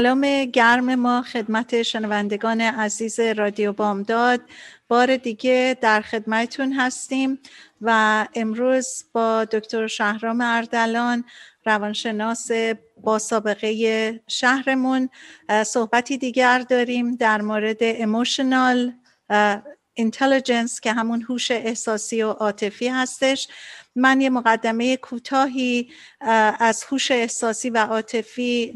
[0.00, 4.40] سلام گرم ما خدمت شنوندگان عزیز رادیو بامداد.
[4.88, 7.38] بار دیگه در خدمتتون هستیم
[7.80, 11.24] و امروز با دکتر شهرام اردلان
[11.66, 12.50] روانشناس
[12.96, 15.08] با سابقه شهرمون
[15.66, 18.92] صحبتی دیگر داریم در مورد اموشنال
[19.94, 23.48] اینتلیجنس که همون هوش احساسی و عاطفی هستش.
[24.00, 25.90] من یه مقدمه کوتاهی
[26.60, 28.72] از هوش احساسی و عاطفی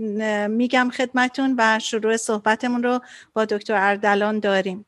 [0.49, 3.01] میگم خدمتون و شروع صحبتمون رو
[3.33, 4.87] با دکتر اردلان داریم.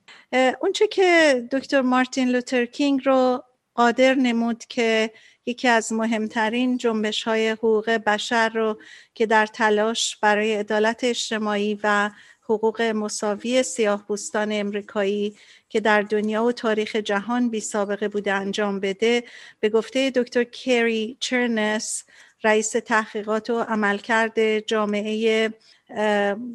[0.60, 5.10] اونچه که دکتر مارتین لوتر کینگ رو قادر نمود که
[5.46, 8.78] یکی از مهمترین جنبش های حقوق بشر رو
[9.14, 12.10] که در تلاش برای عدالت اجتماعی و
[12.48, 15.36] حقوق مساوی سیاه بوستان امریکایی
[15.68, 19.24] که در دنیا و تاریخ جهان بی سابقه بوده انجام بده
[19.60, 22.04] به گفته دکتر کری چرنس
[22.44, 25.48] رئیس تحقیقات و عملکرد جامعه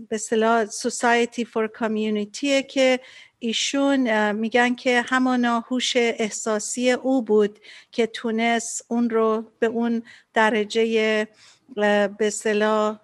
[0.09, 2.99] به صلاح Society for Community که
[3.39, 7.59] ایشون میگن که همانا هوش احساسی او بود
[7.91, 10.03] که تونست اون رو به اون
[10.33, 11.27] درجه
[12.17, 12.99] به صلاح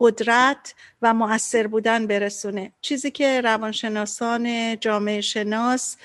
[0.00, 2.72] قدرت و مؤثر بودن برسونه.
[2.80, 5.96] چیزی که روانشناسان جامعه شناس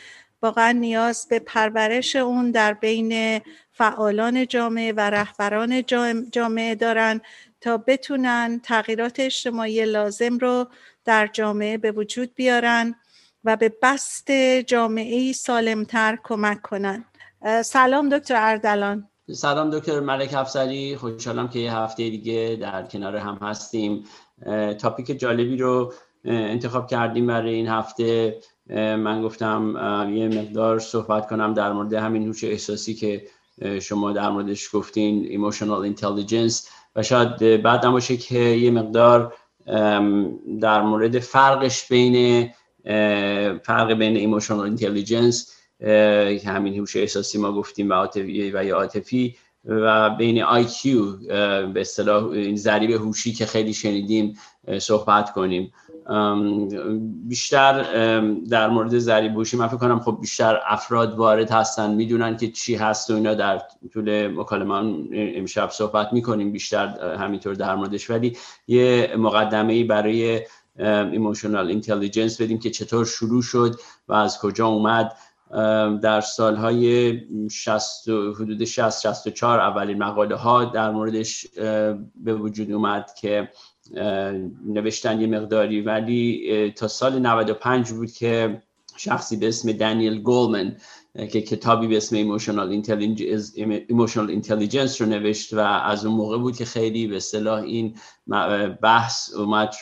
[0.41, 3.41] واقعا نیاز به پرورش اون در بین
[3.71, 5.83] فعالان جامعه و رهبران
[6.31, 7.21] جامعه دارن
[7.61, 10.67] تا بتونن تغییرات اجتماعی لازم رو
[11.05, 12.95] در جامعه به وجود بیارن
[13.43, 14.31] و به بست
[14.67, 17.05] جامعه سالمتر کمک کنن.
[17.65, 19.10] سلام دکتر اردلان.
[19.33, 24.03] سلام دکتر ملک افسری خوشحالم که یه هفته دیگه در کنار هم هستیم.
[24.79, 25.93] تاپیک جالبی رو
[26.25, 28.39] انتخاب کردیم برای این هفته.
[28.75, 29.75] من گفتم
[30.15, 33.23] یه مقدار صحبت کنم در مورد همین هوش احساسی که
[33.81, 36.67] شما در موردش گفتین emotional intelligence.
[36.95, 39.33] و شاید بعد نباشه که یه مقدار
[40.61, 42.49] در مورد فرقش بین
[43.63, 45.60] فرق بین intelligence که
[46.45, 50.87] همین هوش احساسی ما گفتیم و عاطفی و یا عاطفی و بین IQ
[51.73, 54.37] به اصطلاح این ضریب هوشی که خیلی شنیدیم
[54.79, 55.71] صحبت کنیم.
[57.27, 57.83] بیشتر
[58.49, 62.75] در مورد ضریب هوشی من فکر کنم خب بیشتر افراد وارد هستن می‌دونن که چی
[62.75, 63.61] هست و اینا در
[63.93, 68.09] طول مکالمه امشب صحبت می‌کنیم بیشتر همینطور در موردش.
[68.09, 68.37] ولی
[68.67, 70.41] یه مقدمه ای برای
[70.79, 73.75] emotional intelligence بدیم که چطور شروع شد
[74.07, 75.11] و از کجا اومد.
[76.01, 77.13] در سالهای
[77.49, 81.47] 60 حدود 60 64 اولین مقاله ها در موردش
[82.15, 83.49] به وجود اومد که
[84.65, 85.81] نوشتن یه مقداری.
[85.81, 88.61] ولی تا سال 95 بود که
[88.97, 90.77] شخصی به اسم دانیل گولمن
[91.15, 97.07] که کتابی به اسم Emotional Intelligence رو نوشت و از اون موقع بود که خیلی
[97.07, 97.95] به صلاح این
[98.81, 99.73] بحث اومد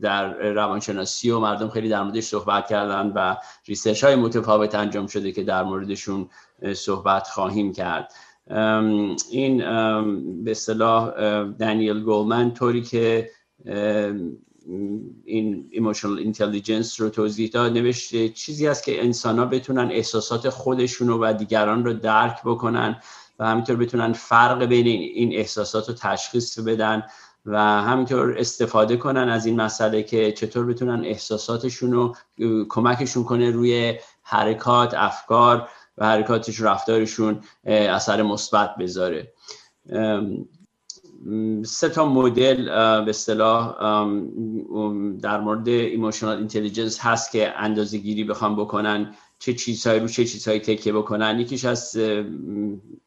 [0.00, 3.36] در روانشناسی و مردم خیلی در موردش صحبت کردن و
[3.66, 6.28] research های متفاوت انجام شده که در موردشون
[6.74, 8.12] صحبت خواهیم کرد.
[9.30, 9.58] این
[10.44, 11.10] به اصطلاح
[11.44, 13.30] دانیل گولمن طوری که
[15.24, 17.72] این emotional intelligence رو توضیح داد.
[17.72, 23.00] نوشته چیزی است که انسان ها بتونن احساسات خودشون و دیگران رو درک بکنن
[23.38, 27.02] و همینطور بتونن فرق بین این احساسات رو تشخیص بدن
[27.46, 32.16] و همینطور استفاده کنن از این مسئله که چطور بتونن احساساتشون رو
[32.68, 35.68] کمکشون کنه روی حرکات افکار
[35.98, 39.32] و حرکاتش رفتارشون اثر مثبت بذاره.
[41.64, 42.64] سه تا مدل
[43.04, 43.74] به اصطلاح
[45.22, 50.60] در مورد emotional intelligence هست که اندازه گیری بخوام بکنن چه چیزهایی رو چه چیزهایی
[50.60, 51.40] تکیه بکنن.
[51.40, 51.98] یکیش هست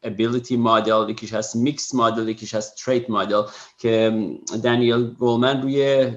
[0.03, 3.41] ability model یکیش هست mixed model یکیش هست trait model
[3.77, 4.23] که
[4.63, 6.11] دانیل گولمن روی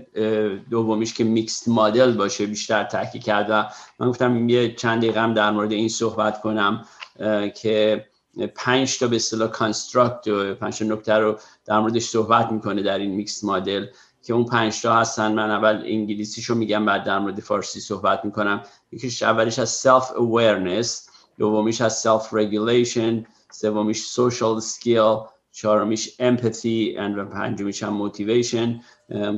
[0.71, 3.65] دومیش که mixed model باشه بیشتر تحقیق کرد و
[3.99, 6.85] من گفتم یه چند دقیقه در مورد این صحبت کنم
[7.57, 8.05] که
[8.55, 12.99] پنج تا به اصطلاح construct و پنج تا نکته رو در موردش صحبت می‌کنه در
[12.99, 13.87] این mixed model
[14.23, 15.33] که اون پنج تا هستن.
[15.33, 18.63] من اول انگلیسیشو میگم بعد در مورد فارسی صحبت می‌کنم.
[18.93, 27.25] یکیش اولیش هست self awareness دومیش هست self regulation سومیش social skill چهارمیش empathy و
[27.25, 28.85] پنجمیش هم motivation.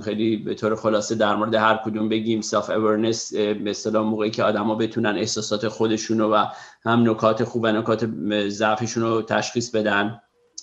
[0.04, 2.40] خیلی به طور خلاصه در مورد هر کدوم بگیم.
[2.40, 6.44] Self awareness به اصطلاح موقعی که آدما بتونن احساسات خودشونو و
[6.84, 8.08] هم نکات خوب و نکات
[8.48, 10.20] ضعفشون رو تشخیص بدن.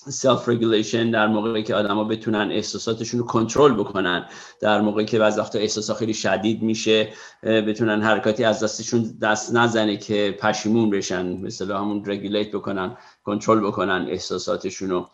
[0.10, 4.26] self regulation در موقعی که آدما بتونن احساساتشون رو کنترل بکنن.
[4.62, 7.10] در موقعی که بعضی وقتا احساسات خیلی شدید میشه
[7.44, 11.38] بتونن حرکاتی از دستشون سر نزنه که پشیمون بشن.
[11.38, 15.10] مثلا همون regulate بکنن کنترل بکنن احساساتشون رو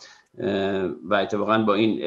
[1.03, 2.01] و اتفاقا با این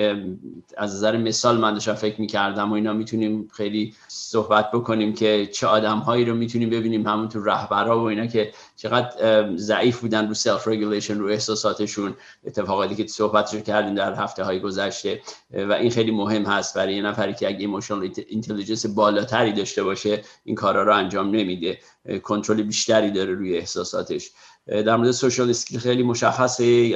[0.76, 5.66] از نظر مثال من داشتم فکر می‌کردم و اینا می‌تونیم خیلی صحبت بکنیم که چه
[5.66, 10.68] آدم هایی رو می‌تونیم ببینیم همونطور رهبرها و اینا که چقدر ضعیف بودن رو self
[10.68, 12.14] regulation رو احساساتشون.
[12.46, 15.20] اتفاقاتی که صحبتش کردیم در هفته های گذشته
[15.52, 20.22] و این خیلی مهم هست برای یه نفری که اگه emotional intelligence بالاتری داشته باشه
[20.44, 21.78] این کارا رو انجام نمیده.
[22.22, 24.30] کنترل بیشتری داره روی احساساتش.
[24.70, 26.94] در مورد سوشال اسکیل خیلی مشخصه.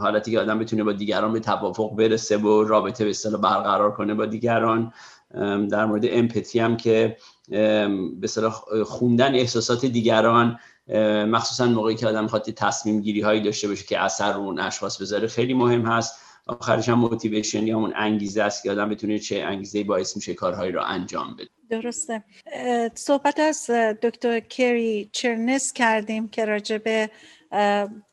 [0.00, 4.14] حالتی که آدم بتونه با دیگران به توافق برسه و رابطه به اصطلاح برقرار کنه
[4.14, 4.92] با دیگران.
[5.70, 7.16] در مورد امپاتی هم که
[7.48, 7.88] به
[8.22, 10.58] اصطلاح خوندن احساسات دیگران
[11.28, 15.02] مخصوصا موقعی که آدم می‌خواد تصمیم گیری هایی داشته باشه که اثر رو اون اشخاص
[15.02, 16.25] بذاره خیلی مهم هست.
[16.46, 20.72] آخرش هم موتیویشن یا اون انگیزه است که آدم بتونه چه انگیزه باعث میشه کارهایی
[20.72, 21.48] رو انجام بده.
[21.70, 22.24] درسته.
[22.94, 23.70] صحبت از
[24.02, 27.10] دکتر کری چرنس کردیم که راجع به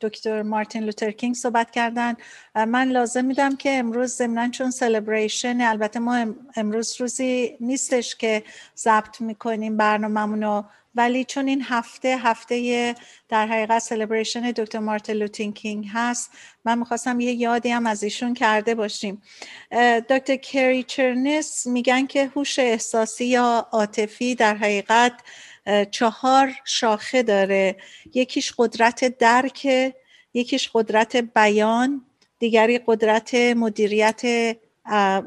[0.00, 2.14] دکتر مارتین لوتر کینگ صحبت کردن.
[2.54, 6.26] من لازم میدم که امروز ضمنا چون سلبریشن البته ما
[6.56, 8.42] امروز روزی نیستش که
[8.76, 12.94] ضبط می‌کنیم برنامهمون ولی چون این هفته هفته
[13.28, 16.30] در حقیقت سلبریشن دکتر مارتین لوتین کینگ هست
[16.64, 19.22] من می‌خواستم یه یادی هم از ایشون کرده باشیم.
[20.10, 25.12] دکتر کری چرنس میگن که هوش احساسی یا عاطفی در حقیقت
[25.90, 27.76] چهار شاخه داره.
[28.14, 29.68] یکیش قدرت درک
[30.34, 32.04] یکیش قدرت بیان
[32.38, 34.22] دیگری قدرت مدیریت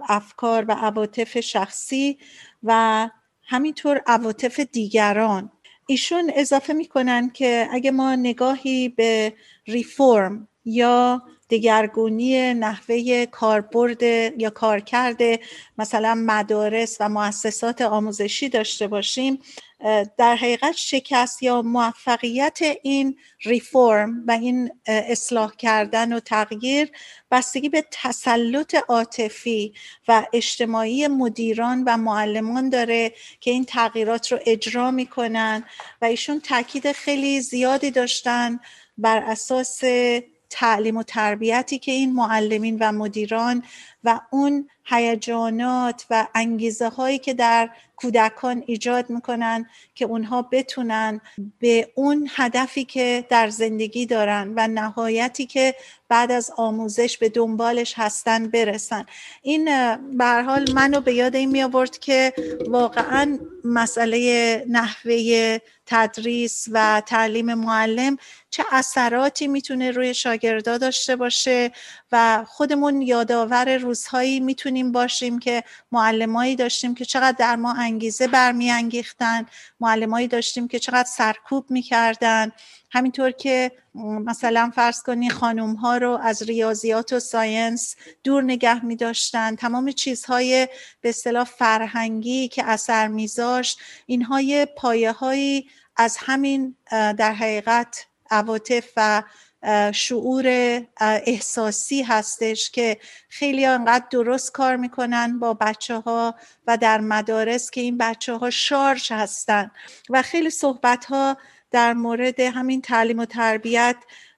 [0.09, 2.17] افکار و عواطف شخصی
[2.63, 3.09] و
[3.43, 5.51] همینطور عواطف دیگران.
[5.87, 9.33] ایشون اضافه می‌کنن که اگه ما نگاهی به
[9.67, 14.03] ریفورم یا دگرگونی نحوه کاربرد
[14.41, 15.21] یا کارکرد
[15.77, 19.39] مثلا مدارس و مؤسسات آموزشی داشته باشیم
[20.17, 26.91] در حقیقت شکست یا موفقیت این ریفورم و این اصلاح کردن و تغییر
[27.31, 29.73] بستگی به تسلط عاطفی
[30.07, 35.63] و اجتماعی مدیران و معلمان داره که این تغییرات رو اجرا می‌کنن
[36.01, 38.59] و ایشون تاکید خیلی زیادی داشتن
[38.97, 39.83] بر اساس
[40.49, 43.63] تعلیم و تربیتی که این معلمین و مدیران
[44.03, 51.21] و اون هیجانات و انگیزه هایی که در کودکان ایجاد می‌کنن که اونها بتونن
[51.59, 55.75] به اون هدفی که در زندگی دارن و نهایتی که
[56.09, 59.05] بعد از آموزش به دنبالش هستن برسن.
[59.41, 59.65] این
[60.17, 62.33] به حال منو به یاد این می آورد که
[62.67, 68.17] واقعا مسئله نحوه تدریس و تعلیم معلم
[68.49, 71.71] چه اثراتی می‌تونه روی شاگردا داشته باشه
[72.11, 79.45] و خودمون یادآور روزهایی می‌تونیم باشیم که معلمایی داشتیم که چقدر در ما انگیزه برمیانگیختن
[79.79, 82.51] معلمایی داشتیم که چقدر سرکوب می‌کردن.
[82.91, 88.95] همینطور که مثلا فرض کنی خانوم ها رو از ریاضیات و ساینس دور نگه می
[88.95, 90.67] داشتن تمام چیزهای
[91.01, 98.89] به اصطلاح فرهنگی که اثر میذاشت اینها یه پایه هایی از همین در حقیقت عواطف
[98.97, 99.23] و
[99.93, 100.45] شعور
[101.01, 102.97] احساسی هستش که
[103.29, 106.35] خیلی انقدر درست کار می‌کنن با بچه ها
[106.67, 109.71] و در مدارس که این بچه ها شارژ هستن.
[110.09, 111.37] و خیلی صحبت ها
[111.71, 113.95] در مورد همین تعلیم و تربیت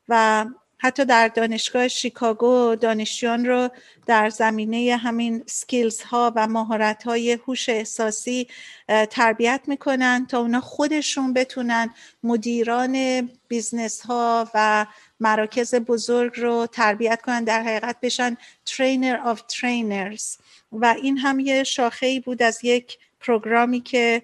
[0.10, 0.46] و
[0.82, 3.70] حتی در دانشگاه شیکاگو دانشجویان رو
[4.06, 8.48] در زمینه همین skills ها و مهارت های هوش احساسی
[9.10, 11.94] تربیت می‌کنن تا اونا خودشون بتونن
[12.24, 14.86] مدیران business ها و
[15.20, 20.38] مراکز بزرگ رو تربیت کنن در حقیقت بشن trainer of trainers
[20.72, 24.22] و این هم یه شاخه بود از یک program ی که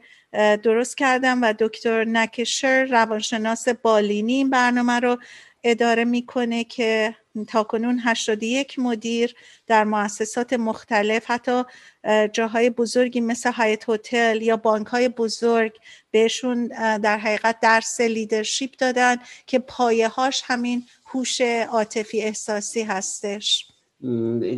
[0.64, 5.18] درست کردم و دکتر نکشر روانشناس بالینی این برنامه رو
[5.64, 9.36] اداره می‌کنه که تاکنون 81 مدیر
[9.68, 11.64] در مؤسسات مختلف حتی
[12.34, 15.72] جاهای بزرگی مثل هایت هتل یا بانک های بزرگ
[16.12, 19.16] بهشون در حقیقت درس لیدرشپ دادن
[19.48, 23.68] که پایه هاش همین هوش عاطفی احساسی هستش.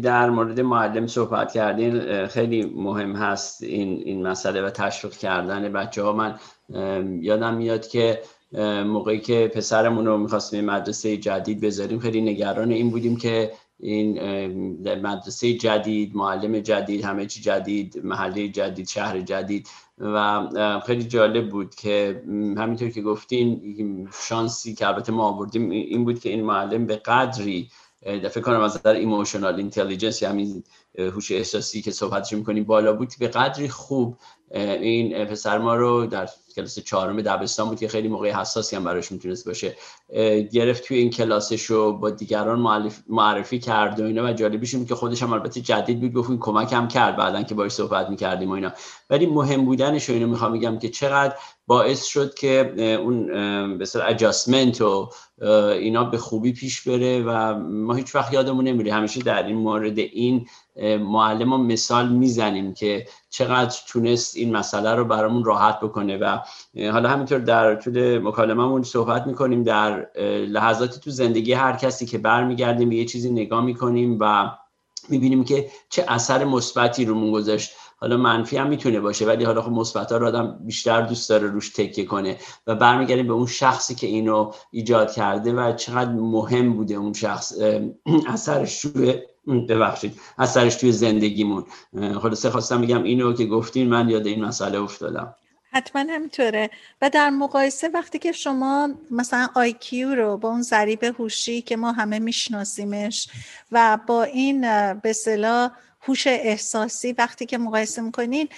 [0.04, 6.04] در مورد معلم صحبت کردین خیلی مهم هست این این مسئله و تشویق کردن بچه
[6.04, 6.40] ها من
[7.22, 8.22] یادم میاد که
[8.86, 14.20] موقعی که پسرمون رو می‌خواستیم مدرسه جدید بذاریم خیلی نگران این بودیم که این
[15.02, 20.50] مدرسه جدید معلم جدید همه چی جدید محله جدید شهر جدید و
[20.86, 22.24] خیلی جالب بود که
[22.58, 27.70] همینطور که گفتین شانسی که البته ما آوردیم این بود که این معلم به قدری
[28.02, 30.64] فکر کنم از نظر emotional intelligence همین
[30.98, 34.18] هوش احساسی که صحبتش می‌کنیم بالا بود به قدری خوب
[34.52, 39.12] این پسر ما رو در کلاس چهارم دبستان بود که خیلی موقع حساسی هم براش
[39.12, 39.76] می‌تونست باشه.
[40.52, 45.24] گرفت توی این کلاسش رو با دیگران معرفی کرد و اینا و جالبیش که خودش
[45.24, 48.54] هم البته جدید بود گفت این کمک هم کرد بعدا که باش صحبت می‌کردیم و
[48.54, 48.72] اینا.
[49.10, 51.36] ولی مهم بودنش رو اینو می‌خوام بگم که چقدر
[51.68, 53.28] باعث شد که اون
[53.78, 55.10] به اجاسمنت و
[55.72, 58.94] اینا به خوبی پیش بره و ما هیچ وقت یادمون نمیره.
[58.94, 60.48] همیشه در این مورد این
[61.00, 66.40] معلم مثال می‌زنیم که چقدر تونست این مسئله رو برامون راحت بکنه و
[66.92, 69.64] حالا همینطور در طول مکالمهمون صحبت می‌کنیم.
[69.64, 70.08] در
[70.48, 74.52] لحظاتی تو زندگی هر کسی که برمیگردیم به یه چیزی نگاه می‌کنیم و
[75.10, 77.72] می‌بینیم که چه اثر مثبتی رومون گذاشت.
[78.00, 81.70] حالا منفی هم می‌تونه باشه ولی حالا خب مثبت رو آدم بیشتر دوست داره روش
[81.70, 82.38] تکیه کنه
[82.68, 87.54] و برمیگردیم به اون شخصی که اینو ایجاد کرده و چقدر مهم بوده اون شخص
[88.28, 89.22] اثرش توی
[89.70, 91.66] ببخشید اثرش توی زندگیمون.
[92.22, 95.36] خلاصه خواستم بگم اینو که گفتین من یاد این مسئله افتادم.
[95.72, 96.70] حتما همینطوره.
[97.02, 101.92] و در مقایسه وقتی که شما مثلا آیکیو رو با اون ضریب هوشی که ما
[101.92, 103.30] همه میشناسیمش
[103.72, 104.62] و با این
[104.94, 105.14] به
[106.08, 108.50] هوش احساسی وقتی که مقایسه می‌کنین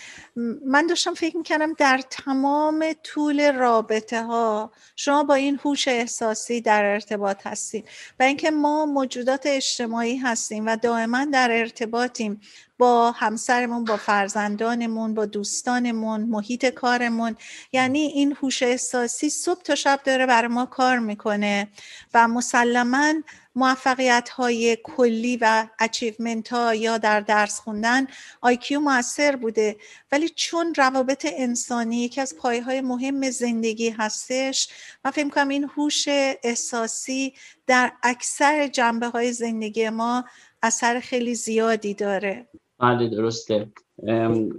[0.65, 6.86] من داشتم فکر می‌کردم در تمام طول رابطه ها شما با این هوش احساسی در
[6.86, 7.86] ارتباط هستید
[8.20, 12.41] و اینکه ما موجودات اجتماعی هستیم و دائما در ارتباطیم
[12.77, 17.36] با همسرمون با فرزندانمون با دوستانمون محیط کارمون.
[17.72, 21.68] یعنی این هوش احساسی صبح تا شب داره برای ما کار می‌کنه
[22.13, 23.13] و مسلما
[23.60, 28.08] موفقیت های کلی و achievement ها یا در درس خوندن
[28.41, 29.78] IQ موثر بوده.
[30.12, 34.70] ولی چون روابط انسانی یکی از پایه های مهم زندگی هستش
[35.06, 36.06] من فکر کنم این هوش
[36.44, 37.34] احساسی
[37.68, 40.25] در اکثر جنبه های زندگی ما
[40.63, 42.48] اثر خیلی زیادی داره.
[42.80, 43.72] بله درسته.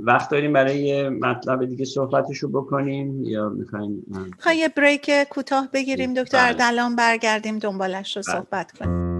[0.00, 4.06] وقت داریم برای مطلب دیگه صحبتشو بکنیم یا می‌خوایم
[4.56, 6.70] یه بریک کوتاه بگیریم دکتر بله.
[6.70, 8.34] دلان برگردیم دنبالش رو بله.
[8.34, 9.10] صحبت کنیم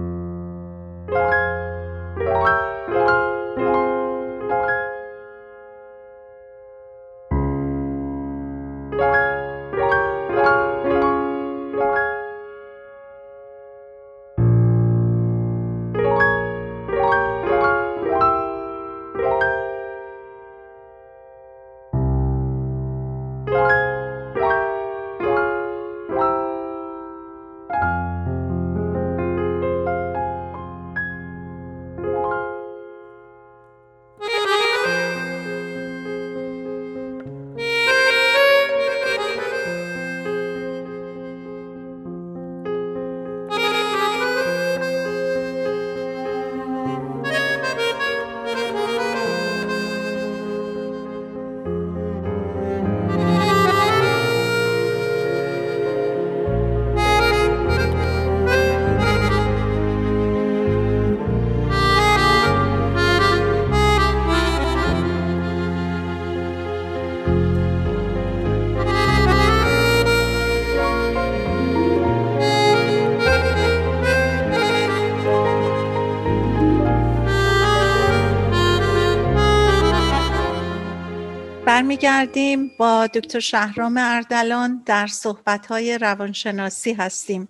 [82.01, 87.47] برمیگردیم با دکتر شهرام اردلان در صحبت‌های روانشناسی هستیم.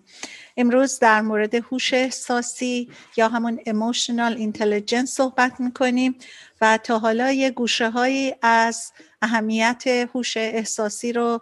[0.58, 6.16] امروز در مورد هوش احساسی یا همون emotional intelligence صحبت می‌کنیم
[6.62, 8.92] و تا حالا یه گوشه هایی از
[9.22, 11.42] اهمیت هوش احساسی رو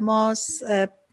[0.00, 0.34] ما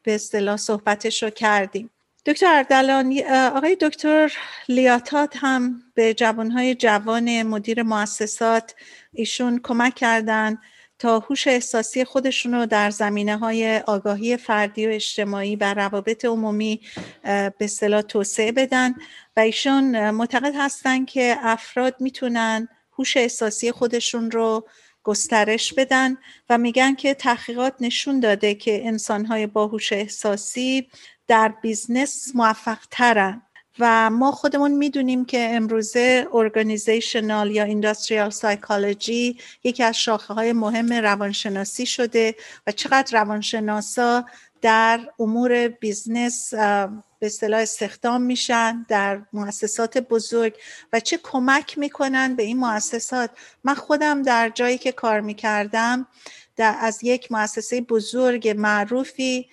[0.03, 1.89] به اصطلاح صحبتش رو کردیم.
[2.25, 3.19] دکتر اردلان
[3.55, 4.33] آقای دکتر
[4.69, 8.75] لیاتات هم به جوانهای جوان مدیر مؤسسات
[9.13, 10.57] ایشون کمک کردند
[10.99, 16.81] تا هوش احساسی خودشون رو در زمینه های آگاهی فردی و اجتماعی و روابط عمومی
[17.23, 18.95] به اصطلاح توسعه بدن.
[19.37, 24.67] و ایشون معتقد هستن که افراد می‌تونن هوش احساسی خودشون رو
[25.03, 26.17] گسترش بدن
[26.49, 30.89] و میگن که تحقیقات نشون داده که انسانهای با هوش احساسی
[31.27, 33.41] در business موفق ترن
[33.79, 40.93] و ما خودمون می‌دونیم که امروزه organizational یا industrial psychology یکی از شاخه های مهم
[40.93, 42.35] روانشناسی شده
[42.67, 44.25] و چقدر روانشناسا
[44.61, 50.53] در امور business به اصطلاح استخدام میشن در مؤسسات بزرگ
[50.93, 53.29] و چه کمک می‌کنن به این مؤسسات.
[53.63, 56.07] من خودم در جایی که کار می‌کردم
[56.55, 59.49] در از یک مؤسسه بزرگ معروفی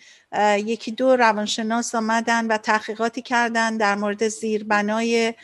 [0.58, 5.34] یکی دو روانشناس آمدن و تحقیقاتی کردن در مورد زیربنای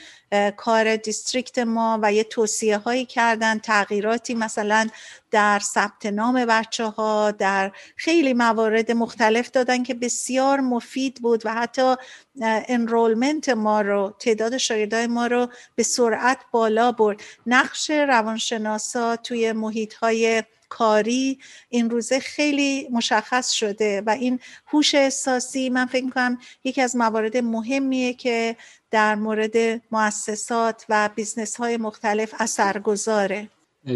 [0.56, 4.88] کار دیستریکت ما و یه توصیه هایی کردن تغییراتی مثلا
[5.30, 11.54] در ثبت نام بچه ها در خیلی موارد مختلف دادن که بسیار مفید بود و
[11.54, 11.94] حتی
[12.42, 17.20] انرولمنت ما رو تعداد شاگردای ما رو به سرعت بالا برد.
[17.46, 20.42] نقش روانشناسا توی محیط های
[20.78, 21.38] کاری
[21.68, 27.36] این روزه خیلی مشخص شده و این هوش احساسی من فکر می‌کنم یکی از موارد
[27.36, 28.56] مهمیه که
[28.90, 29.56] در مورد
[29.90, 33.48] مؤسسات و business های مختلف اثر گذاره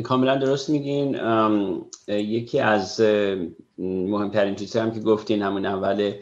[0.03, 1.19] کاملا درست میگین.
[2.09, 3.01] یکی از
[3.79, 6.13] مهمترین چیزهایی هم که گفتین همون اول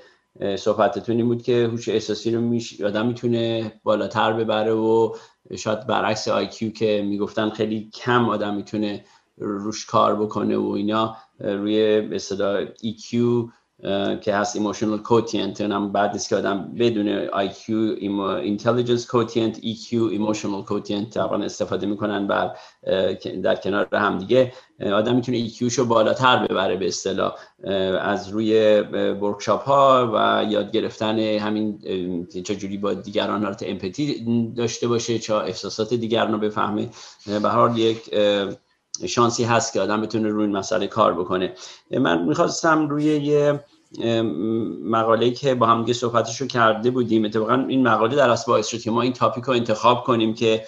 [0.59, 2.81] صحبتتون این بود که هوش احساسی رو میش...
[2.81, 5.15] آدم می‌تونه بالاتر ببره و
[5.57, 9.05] شاید برعکس IQ که می‌گفتن خیلی کم آدم می‌تونه
[9.39, 13.17] روش کار بکنه و اینا روی به اصطلاح EQ
[14.21, 15.61] که هست emotional quotient.
[15.61, 17.63] هم بعد نیست که آدم بدون IQ
[18.45, 19.89] intelligence quotient EQ
[20.19, 22.57] emotional quotient طبعا استفاده می‌کنن بر
[23.43, 27.35] در کنار هم دیگه آدم می‌تونه EQ شو بالاتر ببره به اصطلاح.
[28.01, 28.81] از روی
[29.21, 31.79] ورکشاپ ها و یاد گرفتن همین
[32.45, 34.25] چجوری با دیگران حالت امپاتی
[34.57, 36.89] داشته باشه چه احساسات دیگران رو بفهمه.
[37.43, 38.11] به حال یک
[39.07, 41.53] شانسی هست که آدم بتونه روی این مسئله کار بکنه.
[41.91, 43.65] من می‌خواستم روی یه
[44.85, 48.81] مقاله که با هم صحبتش رو کرده بودیم اتفاقا این مقاله در اصل باعث شد
[48.81, 50.65] که ما این topic رو انتخاب کنیم که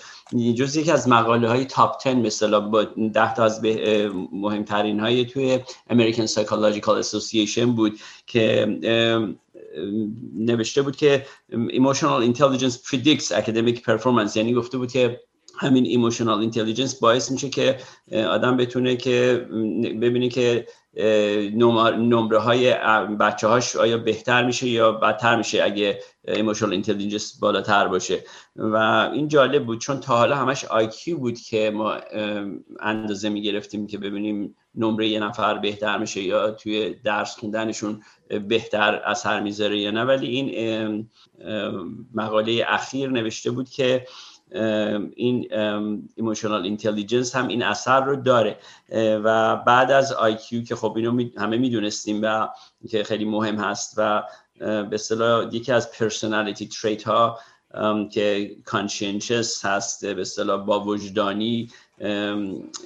[0.57, 3.65] جز یکی از مقاله های top 10 مثلا با ده تا از
[4.33, 5.59] مهمترین های توی
[5.91, 8.67] American Psychological Association بود که
[10.37, 14.37] نوشته بود که Emotional Intelligence Predicts Academic Performance.
[14.37, 15.21] یعنی گفته بود که
[15.59, 17.77] همین emotional intelligence باعث میشه که
[18.13, 19.47] آدم بتونه که
[20.01, 20.67] ببینه که
[21.99, 22.75] نمره های
[23.21, 28.25] بچه هاش آیا بهتر میشه یا بدتر میشه اگه emotional intelligence بالاتر باشه.
[28.57, 28.77] و
[29.15, 31.97] این جالب بود چون تا حالا همش IQ بود که ما
[32.81, 38.03] اندازه می‌گرفتیم که ببینیم نمره یه نفر بهتر میشه یا توی درس خوندنشون
[38.49, 40.05] بهتر اثر می‌ذاره یا نه.
[40.05, 41.09] ولی این
[42.15, 44.07] مقاله اخیر نوشته بود که
[45.17, 45.49] این
[46.17, 48.59] emotional intelligence هم این اثر رو داره.
[49.25, 52.49] و بعد از IQ که خب اینو همه می‌دونستیم و
[52.89, 54.23] که خیلی مهم هست و
[54.59, 57.39] به اصطلاح یکی از personality trait ها
[58.13, 61.71] که conscientious هست به اصطلاح با وجدانی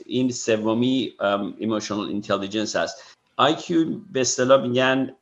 [0.07, 1.13] این سومی
[1.59, 3.03] emotional intelligence هست.
[3.37, 5.15] IQ به اصطلاح میگن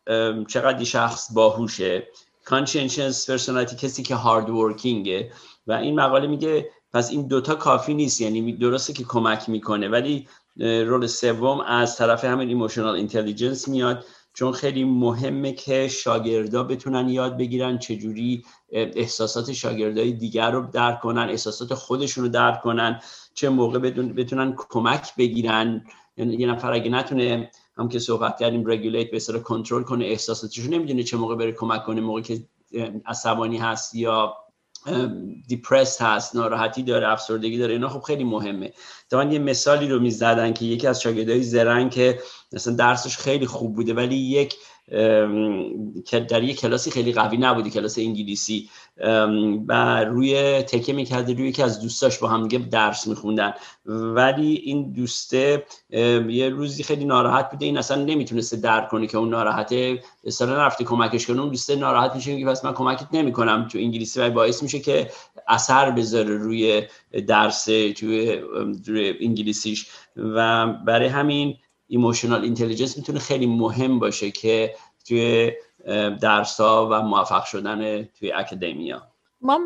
[0.48, 2.06] چقدر شخص باهوشه.
[2.44, 5.30] conscientious personality کسی که hard working ه
[5.68, 10.28] و این مقاله میگه پس این دوتا کافی نیست یعنی درسته که کمک می‌کنه ولی
[10.60, 14.04] role سوم از طرف همین emotional intelligence میاد
[14.34, 21.28] چون خیلی مهمه که شاگردا بتونن یاد بگیرن چجوری احساسات شاگردای دیگر رو درک کنن
[21.28, 23.00] احساسات خودشون رو درک کنن
[23.34, 25.84] چه موقع بتونن کمک بگیرن.
[26.16, 31.02] یعنی یه نفر اگه نتونه هم که صحبت کردیم رگولیت به کنترل کنه احساساتش نمی‌دونه
[31.02, 32.44] چه موقع بره کمک کنه موقع که
[33.06, 34.34] عصبانی هست یا
[35.48, 38.72] دیپرس هست ناراحتی داره افسردگی داره اینا خب خیلی مهمه.
[39.10, 42.18] تا یه مثالی رو می‌زدن که یکی از شاگردای زرنگ که
[42.52, 44.54] مثلا درسش خیلی خوب بوده ولی یک
[46.28, 48.68] در یک کلاسی خیلی قوی نبودی کلاس انگلیسی.
[49.68, 53.54] و روی تکه می‌کرده روی یکی از دوستاش با هم دیگه درس میخوندن.
[53.86, 55.64] ولی این دوسته
[56.28, 57.66] یه روزی خیلی ناراحت بوده.
[57.66, 61.40] این اصلا نمی‌تونسته درک کنه که اون ناراحته اصلا نرفته کمکش کنه.
[61.40, 63.68] اون دوسته ناراحت میشه میگه پس من کمکت نمی‌کنم.
[63.72, 65.10] تو انگلیسی و باعث میشه که
[65.48, 66.82] اثر بذاره روی
[67.26, 68.40] درس توی
[69.20, 69.86] انگلیسیش.
[70.16, 71.56] و برای همین
[71.88, 74.74] emotional intelligence می‌تونه خیلی مهم باشه که
[75.06, 75.52] توی
[76.20, 79.02] درس ها و موفق شدن توی academia.
[79.40, 79.60] ما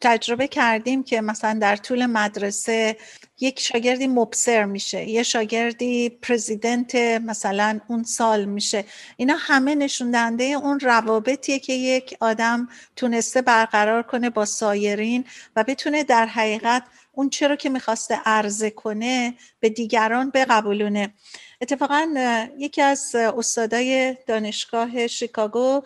[0.00, 2.96] تجربه کردیم که مثلا در طول مدرسه
[3.40, 8.84] یک شاگردی مبصر میشه یه شاگردی پرزیدنت مثلا اون سال میشه.
[9.16, 15.24] اینا همه نشون دهنده اون روابطیه که یک آدم تونسته برقرار کنه با سایرین
[15.56, 21.14] و بتونه در حقیقت اون چرا که می‌خواسته عرضه کنه به دیگران بقبولونه.
[21.62, 22.14] اتفاقا
[22.58, 25.82] یکی از استادای دانشگاه شیکاگو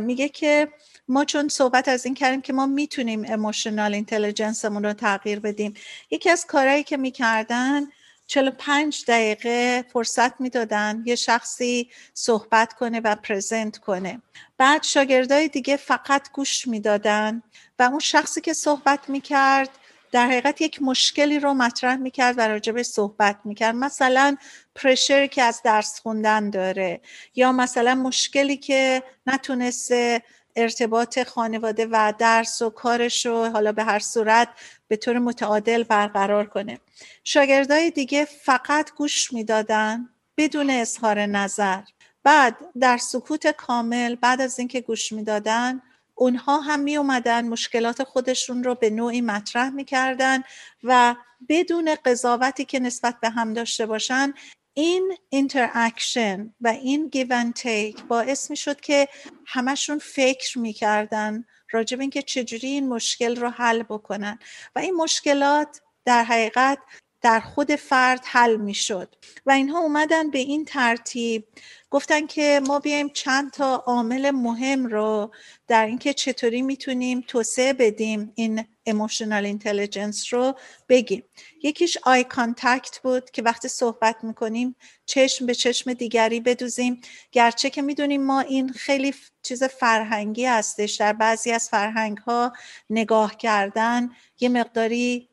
[0.00, 0.68] میگه که
[1.08, 5.74] ما چون صحبت از این کردیم که ما می‌تونیم اموشنال اینتلیجنسمون رو تغییر بدیم.
[6.10, 7.82] یکی از کارهایی که می‌کردن
[8.26, 14.22] 45 دقیقه فرصت می‌دادن یه شخصی صحبت کنه و پرزنت کنه.
[14.58, 17.42] بعد شاگردای دیگه فقط گوش می‌دادن
[17.78, 19.70] و اون شخصی که صحبت می‌کرد
[20.12, 23.74] در حقیقت یک مشکلی رو مطرح می‌کرد و راجبش صحبت می‌کرد.
[23.74, 24.36] مثلا
[24.74, 27.00] پرشری که از درس خوندن داره
[27.34, 30.22] یا مثلا مشکلی که نتونسته
[30.56, 34.48] ارتباط خانواده و درس و کارش رو حالا به هر صورت
[34.88, 36.78] به طور متعادل برقرار کنه.
[37.24, 41.80] شاگردای دیگه فقط گوش می‌دادن بدون اظهار نظر.
[42.22, 45.82] بعد در سکوت کامل بعد از اینکه گوش می‌دادن
[46.18, 50.42] اونها هم می اومدن مشکلات خودشون رو به نوعی مطرح می‌کردن
[50.84, 51.14] و
[51.48, 54.34] بدون قضاوتی که نسبت به هم داشته باشن
[54.74, 59.08] این interaction و این give and take باعث می شد که
[59.46, 64.38] همشون فکر می‌کردن راجب اینکه چجوری این مشکل رو حل بکنن.
[64.76, 66.78] و این مشکلات در حقیقت
[67.20, 69.14] در خود فرد حل می شد
[69.46, 71.44] و اینها اومدن به این ترتیب.
[71.90, 75.32] گفتن که ما بیایم چند تا عامل مهم رو
[75.68, 80.54] در اینکه چطوری می‌تونیم توسعه بدیم این emotional intelligence رو
[80.88, 81.22] بگیم.
[81.62, 84.76] یکیش eye contact بود که وقتی صحبت می‌کنیم
[85.06, 87.00] چشم به چشم دیگری بدوزیم.
[87.32, 90.94] گرچه که می‌دونیم ما این خیلی چیز فرهنگی هستش.
[90.94, 92.52] در بعضی از فرهنگ ها
[92.90, 95.28] نگاه کردن یه مقداری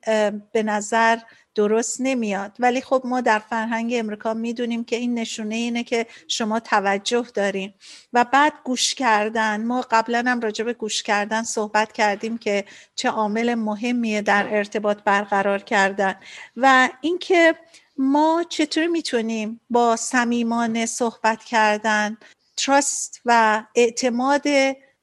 [0.51, 1.17] به نظر
[1.55, 2.55] درست نمیاد.
[2.59, 7.73] ولی خب ما در فرهنگ امریکا می‌دونیم که این نشونه اینه که شما توجه دارین.
[8.13, 9.63] و بعد گوش کردن.
[9.63, 12.65] ما قبلا هم راجع به گوش کردن صحبت کردیم که
[12.95, 16.15] چه عامل مهمیه در ارتباط برقرار کردن.
[16.57, 17.55] و اینکه
[17.97, 22.17] ما چطور می‌تونیم با صمیمانه صحبت کردن
[22.57, 24.43] تراست و اعتماد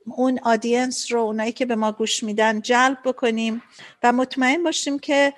[0.06, 3.62] اون آدینس رو اونایی که به ما گوش میدن جلب بکنیم.
[4.02, 5.34] و مطمئن باشیم که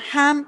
[0.00, 0.46] هم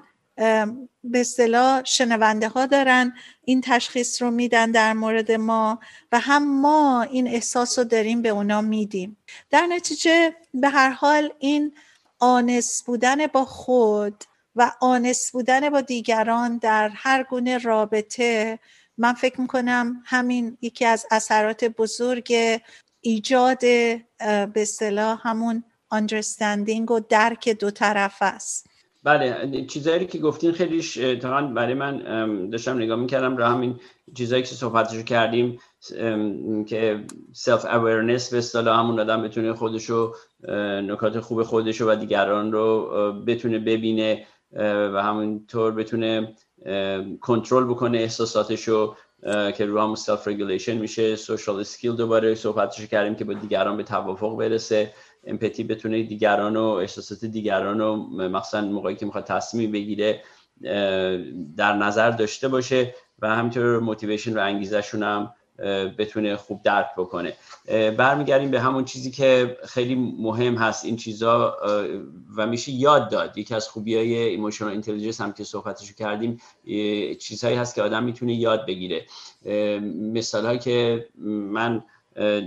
[1.04, 5.80] به اصطلاح شنونده ها دارن این تشخیص رو میدن در مورد ما
[6.12, 9.16] و هم ما این احساس رو داریم به اونا میدیم.
[9.50, 11.74] در نتیجه به هر حال این
[12.18, 14.24] آنس بودن با خود
[14.56, 18.58] و آنس بودن با دیگران در هر گونه رابطه
[18.98, 22.60] من فکر می‌کنم همین یکی از اثرات بزرگ
[23.00, 24.02] ایجاد به
[24.56, 28.66] اصطلاح همون understanding و درک دو طرف است.
[29.04, 33.80] بله چیزایی که گفتین خیلیش اتفاقا برای من داشتم نگاه می‌کردم را همین
[34.14, 35.58] چیزایی که صحبتشو کردیم
[36.66, 40.14] که self-awareness به اصطلاح همون آدم بتونه خودشو
[40.88, 42.88] نکات خوب خودشو و دیگران رو
[43.26, 44.26] بتونه ببینه
[44.92, 46.34] و همونطور بتونه
[47.20, 48.96] کنترل بکنه احساساتشو.
[49.56, 54.38] که رو هم self-regulation میشه social skill دوباره صحبتش کردیم که با دیگران به توافق
[54.38, 54.92] برسه.
[55.26, 57.96] empathy بتونه دیگران و احساسات دیگران و
[58.28, 60.22] مخصوصا موقعی که می‌خواد تصمیم بگیره
[61.56, 62.94] در نظر داشته باشه.
[63.18, 65.34] و همینطور motivation و انگیزشون هم
[65.98, 67.32] بتونه خوب درک بکنه.
[67.96, 70.84] برمیگردیم به همون چیزی که خیلی مهم هست.
[70.84, 71.56] این چیزا
[72.36, 73.38] و میشه یاد داد.
[73.38, 76.40] یکی از خوبی های emotional intelligence هم که صحبتشو کردیم
[77.20, 79.06] چیزهایی هست که آدم می‌تونه یاد بگیره.
[80.12, 81.84] مثال که من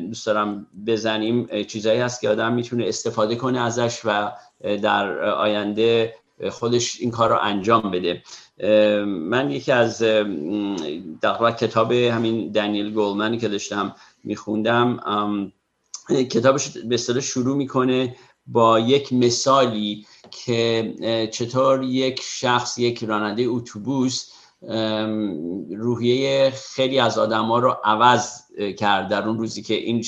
[0.09, 6.13] دوست دارم بزنیم چیزایی هست که آدم می‌تونه استفاده کنه ازش و در آینده
[6.49, 8.23] خودش این کار رو انجام بده.
[9.05, 10.01] من یکی از
[11.21, 14.99] در کتاب همین دنیل گولمنی که داشتم میخوندم
[16.09, 18.15] کتابش به اصطلاح شروع می‌کنه
[18.47, 24.31] با یک مثالی که چطور یک شخص یک راننده اتوبوس
[25.69, 28.46] روحیه خیلی از آدما رو عوض
[28.77, 29.07] کرد.
[29.07, 30.03] در اون روزی که این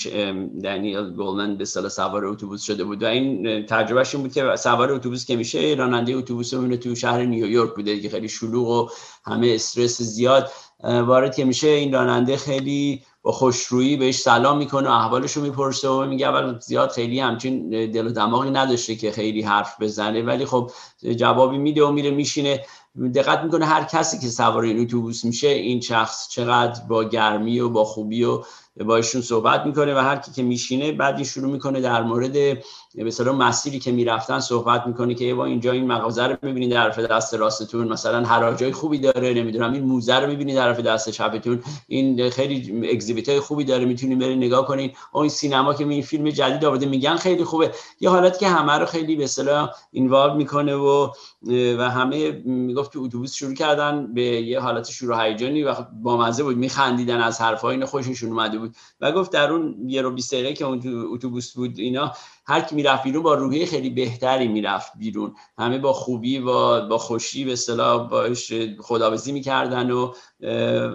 [0.63, 3.03] دنیل گولمن به صلاح سوار اتوبوس شده بود.
[3.03, 7.21] و این تجربهش این بود که سوار اتوبوس که میشه راننده اتوبوس میونه تو شهر
[7.21, 8.89] نیویورک بوده که خیلی شلوغ و
[9.25, 10.51] همه استرس زیاد
[10.83, 11.67] وارد که میشه.
[11.67, 16.59] این راننده خیلی با خوشرویی بهش سلام می‌کنه و احوالش رو می‌پرسه و میگه اول
[16.59, 20.23] زیاد خیلی همچین دل و دماغی نداشته که خیلی حرف بزنه.
[20.23, 20.71] ولی خب
[21.15, 22.61] جوابی میده و میره میشینه.
[23.15, 27.69] دقت می‌کنه هر کسی که سوار این اتوبوس میشه این شخص چقدر با گرمی و
[27.69, 28.43] با خوبی و
[28.85, 32.57] با ایشون صحبت می‌کنه و هر کی که میشینه بعد شروع می‌کنه در مورد
[32.95, 37.33] به مسیری که می‌رفتن صحبت می‌کنه که با اینجا این مغازه رو می‌بینید طرف دست
[37.33, 42.89] راستتون مثلا حراجای خوبی داره نمی‌دونم این موزه رو می‌بینید طرف دست چپتون این خیلی
[42.89, 46.65] اگزیبیت های خوبی داره می‌تونید برید نگاه کنید اون این سینما که می فیلم جدید
[46.65, 47.71] آورده میگن خیلی خوبه.
[47.99, 51.09] یه حالت که همه رو خیلی به اصطلاح اینوالو می‌کنه و
[51.77, 56.43] و همه می‌گفت تو اتوبوس شروع کردن به یه حالت شروع هیجانی و با مزه
[56.43, 58.75] بود میخندیدن از حرفای اینا خوششون اومده بود.
[59.01, 62.11] و گفت در اون یه رو 20 دقیقه که اون تو اتوبوس بود اینا
[62.49, 65.35] هر کی می‌رفت بیرون با روحیه خیلی بهتری می‌رفت بیرون.
[65.57, 70.13] همه با خوبی و با خوشی به اصطلاح باش خداوزی می‌کردن و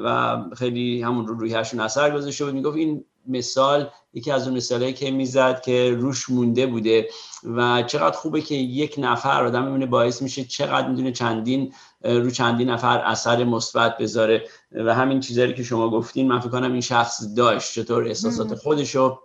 [0.05, 4.93] و خیلی همون رو روحیهشون اثر گذاشته بود می‌گفت این مثال یکی از اون مثالهایی
[4.93, 7.09] که می‌زد که روش مونده بوده
[7.45, 11.73] و چقدر خوبه که یک نفر آدم میمونه باعث میشه چقدر می‌دونه چندین
[12.05, 14.45] رو چندین نفر اثر مثبت بذاره.
[14.73, 17.75] و همین چیزایی که شما گفتین من فکر کنم این شخص داشت.
[17.75, 19.19] چطور احساسات خودشو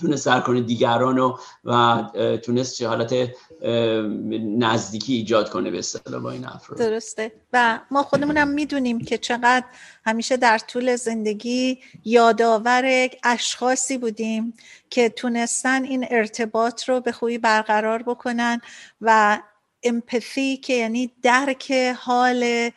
[0.00, 2.02] تونست سر کنه دیگران و, و
[2.36, 3.14] تونست چه حالت
[4.58, 6.78] نزدیکی ایجاد کنه به اصطلاح با این افراد.
[6.78, 7.32] درسته.
[7.52, 9.64] و ما خودمونم می‌دونیم که چقدر
[10.06, 14.54] همیشه در طول زندگی یادآور اشخاصی بودیم
[14.90, 18.60] که تونستن این ارتباط رو به خوبی برقرار بکنن
[19.00, 19.38] و
[19.82, 22.70] امپثی که یعنی درک حال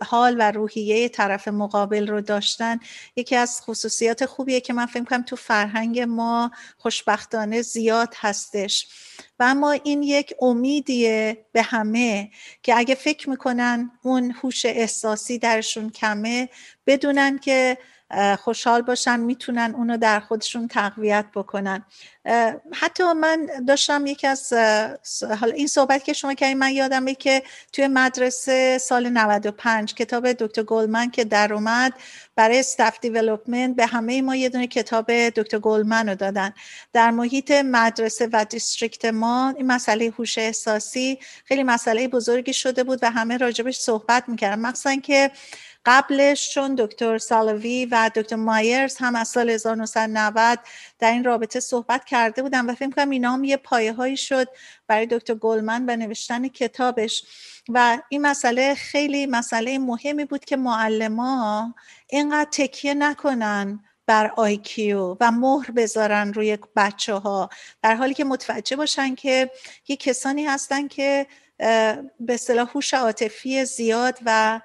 [0.00, 2.78] حال و روحیه طرف مقابل رو داشتن
[3.16, 8.86] یکی از خصوصیات خوبیه که من فکر کنم تو فرهنگ ما خوشبختانه زیاد هستش.
[9.38, 12.30] و اما این یک امیدیه به همه
[12.62, 16.48] که اگه فکر می‌کنن اون هوش احساسی درشون کمه
[16.86, 17.78] بدونن که
[18.38, 21.84] خوشحال باشن می‌تونن اونو در خودشون تقویت بکنن.
[22.72, 24.52] حتی من داشتم یکی از
[25.40, 30.62] حالا این صحبت که شما کردین من یادمه که توی مدرسه سال 95 کتاب دکتر
[30.62, 31.92] گلمن که در اومد
[32.36, 36.52] برای staff development به همه ما یه دونه کتاب دکتر گلمن رو دادن.
[36.92, 42.98] در محیط مدرسه و district ما این مسئله هوش احساسی خیلی مسئله بزرگی شده بود
[43.02, 44.60] و همه راجبش صحبت می‌کردن.
[44.60, 45.30] مخصوصا که
[45.86, 50.58] قبلش چون دکتر سالوی و دکتر مایرز هم از سال 1990
[50.98, 54.48] در این رابطه صحبت کرده بودن و فکر کنم اینا هم یه پایه هایی شد
[54.86, 57.24] برای دکتر گلمن به نوشتن کتابش.
[57.68, 61.20] و این مسئله خیلی مسئله مهمی بود که معلم
[62.08, 67.50] اینقدر تکیه نکنن بر آیکیو و مهر بذارن روی بچه ها
[67.82, 69.50] در حالی که متوجه باشن که
[69.88, 71.26] یه کسانی هستن که
[72.20, 74.60] به اصطلاح هوش عاطفی زیاد و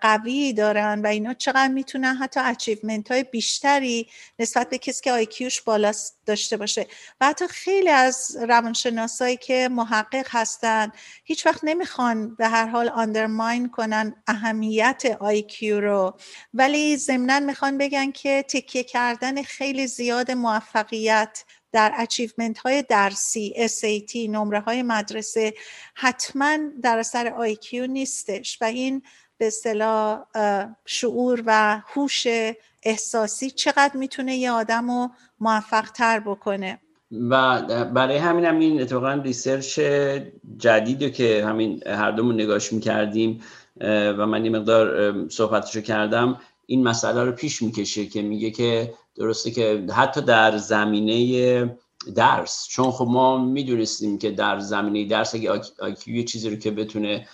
[0.00, 5.37] قوی دارن و اینا چقدر می‌تونن حتی achievement های بیشتری نسبت به کسی که IQ
[5.37, 5.92] ش بالا
[6.26, 6.86] داشته باشه.
[7.20, 10.92] و حتی خیلی از روانشناسایی که محقق هستن
[11.24, 16.18] هیچ وقت نمی‌خوان به هر حال undermine کنن اهمیت IQ رو.
[16.54, 24.16] ولی ضمنا می‌خوان بگن که تکیه کردن خیلی زیاد موفقیت در achievement های درسی SAT
[24.16, 25.54] نمره های مدرسه
[25.94, 28.58] حتما در اثر IQ نیستش.
[28.60, 29.02] و این
[29.38, 30.24] به اصطلاح
[30.86, 32.26] شعور و هوش
[32.82, 36.78] احساسی چقدر می‌تونه یه آدم رو موفق تر بکنه.
[37.30, 39.80] و برای همین هم این اتفاقا research
[40.58, 43.42] جدید که همین هر دومون نگاش می‌کردیم
[44.18, 49.50] و من یه مقدار صحبتشو کردم این مسئله رو پیش می‌کشه که میگه که درسته
[49.50, 51.78] که حتی در زمینه
[52.14, 56.70] درس چون خب ما می‌دونستیم که در زمینه درس اگه IQ یه چیزی رو که
[56.70, 57.26] بتونه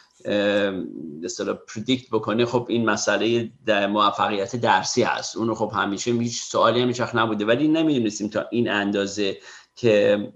[1.24, 5.36] اصطلاح predict بکنه خب این مسئله در موفقیت درسی هست.
[5.36, 7.44] اونو خب همیشه هیچ سوالی هم نبوده.
[7.44, 9.36] ولی نمی‌دونستیم تا این اندازه
[9.76, 10.32] که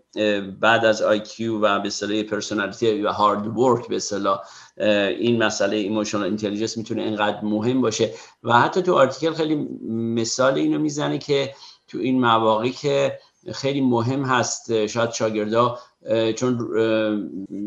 [0.61, 4.41] بعد از IQ و به اصطلاح personality و hard work به اصطلاح
[5.19, 8.15] این مسئله emotional intelligence می‌تونه اینقدر مهم باشه.
[8.43, 9.55] و حتی تو article خیلی
[9.89, 11.55] مثال اینو می‌زنه که
[11.89, 13.19] تو این مواقع که
[13.53, 15.79] خیلی مهم هست شاید شاگردا
[16.37, 16.59] چون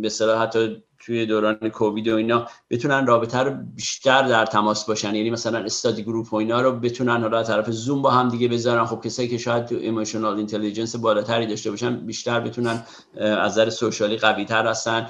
[0.02, 5.16] به حتی توی دوران کووید و اینا بتونن رابطه رو بیشتر در تماس باشن.
[5.16, 8.86] یعنی مثلا study group و اینا رو بتونن حالا طرف زوم با هم دیگه بذارن.
[8.86, 12.84] خب کسایی که شاید تو emotional intelligence بالاتری داشته باشن بیشتر بتونن
[13.18, 15.08] از نظر socially قوی تر هستن.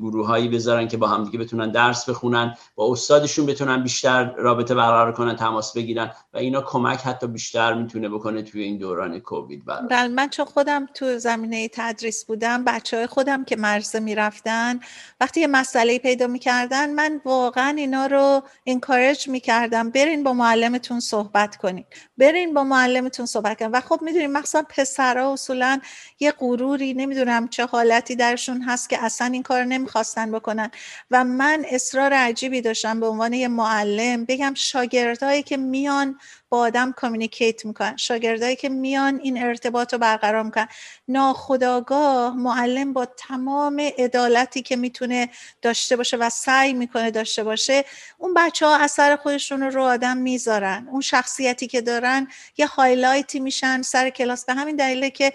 [0.00, 4.74] گروه هایی بذارن که با هم دیگه بتونن درس بخونن با استادشون بتونن بیشتر رابطه
[4.74, 9.62] برقرار کنن تماس بگیرن و اینا کمک حتی بیشتر می‌تونه بکنه توی این دوران کووید
[9.90, 14.80] بله من چون خودم تو زمینه تدریس بودم بچه های خودم که مرزه می‌رفتن
[15.20, 21.56] وقتی یه مسئله پیدا می‌کردن من واقعا اینا رو انکارج می‌کردم برین با معلمتون صحبت
[21.56, 21.84] کنین.
[22.22, 25.80] برین با معلمتون صحبت کنین و خب می‌دونیم مثلا پسرها اصولا
[26.20, 30.70] یه غروری نمی‌دونم چه حالتی درشون هست که اصلا این کار نمی‌خواستن بکنن.
[31.10, 34.24] و من اصرار عجیبی داشتم به عنوان یه معلم.
[34.24, 37.96] بگم شاگردهایی که میان با آدم communicate می‌کنن.
[37.96, 40.68] شاگردایی که میان این ارتباط رو برقرار می‌کنن.
[41.08, 45.28] ناخداگاه معلم با تمام عدالتی که می‌تونه
[45.62, 47.84] داشته باشه و سعی می‌کنه داشته باشه
[48.18, 50.88] اون بچه ها اثر خودشون رو آدم می‌ذارن.
[50.90, 52.11] اون شخصیتی که دارن
[52.56, 54.44] یه highlight ی میشن سر کلاس.
[54.44, 55.32] به همین دلیله که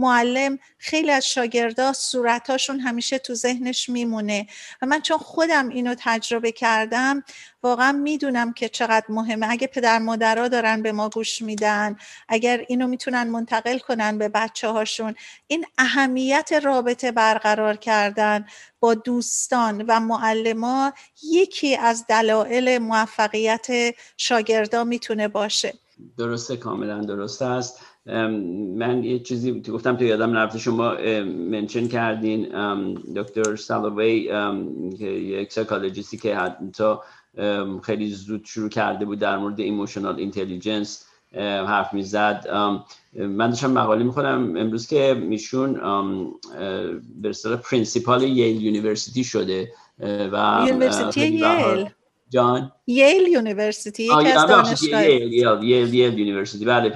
[0.00, 4.46] معلم خیلی از شاگردا صورتاشون همیشه تو ذهنش میمونه.
[4.82, 7.24] و من چون خودم اینو تجربه کردم
[7.62, 9.50] واقعا می‌دونم که چقدر مهمه.
[9.50, 11.96] اگه پدر مادرها دارن به ما گوش میدن
[12.28, 15.14] اگر اینو می‌تونن منتقل کنن به بچه هاشون
[15.46, 18.46] این اهمیت رابطه برقرار کردن
[18.80, 23.66] با دوستان و معلما یکی از دلایل موفقیت
[24.16, 25.74] شاگردا می‌تونه باشه.
[26.18, 27.80] درسته کاملا درست است.
[28.76, 32.48] من یه چیزی گفتم تو یادم نرفته شما منشن کردین
[33.16, 34.24] دکتر سالوی
[34.98, 36.94] که یک psychologist ی که حتی
[37.82, 41.04] خیلی زود شروع کرده بود در مورد emotional intelligence
[41.66, 42.46] حرف می‌زد.
[43.14, 45.72] من داشتم مقاله می‌خونم امروز که میشون
[47.22, 49.72] به اصطلاح principal Yale University شده
[50.32, 51.88] و university Yale
[52.30, 56.64] جان؟ Yale University یکی از دانشگاه Yale Yale Yale University.
[56.64, 56.88] بله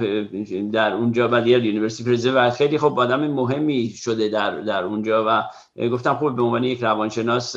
[0.72, 5.24] در اونجا بعد Yale University پرزه و خیلی خب آدم مهمی شده در در اونجا
[5.28, 5.42] و
[5.88, 7.56] گفتم خب به عنوان یک روانشناس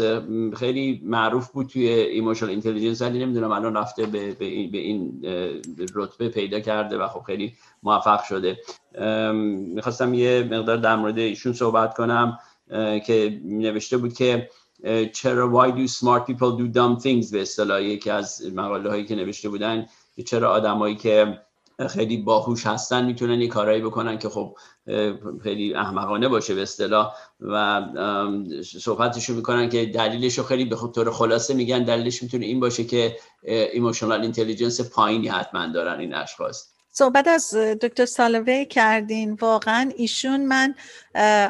[0.58, 5.26] خیلی معروف بود توی emotional intelligence ولی نمی‌دونم الان رفته به, به این, به این
[5.96, 8.58] رتبه پیدا کرده و خب خیلی موفق شده.
[9.44, 12.40] می‌خواستم یه مقدار در مورد ایشون صحبت کنم
[13.06, 14.50] که نوشته بود که
[15.14, 17.32] چرا why do smart people do dumb things?
[17.32, 19.86] به اصطلاح یکی از مقاله هایی که نوشته بودن
[20.26, 21.40] چرا آدمایی که
[21.90, 24.58] خیلی باهوش هستن می‌تونن یه کارایی بکنن که خب
[25.44, 27.14] خیلی احمقانه باشه به اصطلاح.
[27.40, 27.82] و
[28.64, 31.84] صحبتشو می‌کنن که دلیلشو خیلی به طور خلاصه میگن.
[31.84, 36.68] دلیلش می‌تونه این باشه که emotional intelligence پایینی حتما دارن این اشخاص.
[36.92, 39.34] صحبت از دکتر سالوی کردین.
[39.34, 40.76] واقعا ایشون من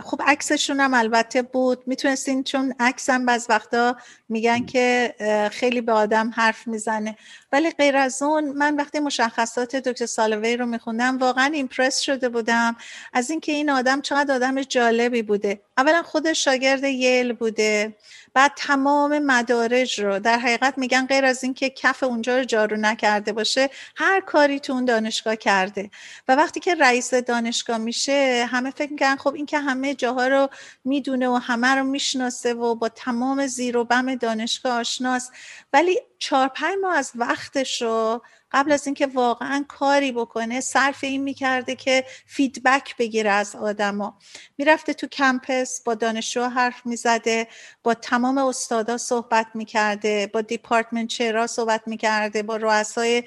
[0.04, 1.84] خب عکسشون هم البته بود.
[1.86, 3.98] می‌تونستین چون عکسم بعض وقتا
[4.30, 5.16] میگن که
[5.52, 7.18] خیلی به آدم حرف می‌زنه.
[7.52, 12.76] ولی غیر از اون من وقتی مشخصات دکتر سالوی رو میخوندم واقعا impress شده بودم.
[13.14, 15.62] از اینکه این آدم چقدر آدم جالبی بوده.
[15.78, 17.96] اولا خودش شاگرد یل بوده.
[18.34, 20.20] بعد تمام مدارج رو.
[20.20, 24.74] در حقیقت میگن غیر از اینکه کف اونجا رو جارو نکرده باشه هر کاری تو
[24.74, 25.90] اون دانشگاه کرده.
[26.28, 30.50] و وقتی که رئیس دانشگاه میشه همه فکر می‌کنن خب این که همه جاها رو
[30.86, 35.32] می‌دونه و همه رو می‌شناسه و با تمام زیر و بم دانشگاه آشناست.
[35.74, 38.22] ولی چهار پنج ماه از وقتش رو
[38.56, 44.18] قبل از اینکه واقعا کاری بکنه صرف این می‌کرده که feedback بگیره از آدما.
[44.58, 47.48] می‌رفته تو campus با دانشجو حرف می‌زده
[47.84, 53.24] با تمام استادا صحبت می‌کرده با department chair ا صحبت می‌کرده با رؤسای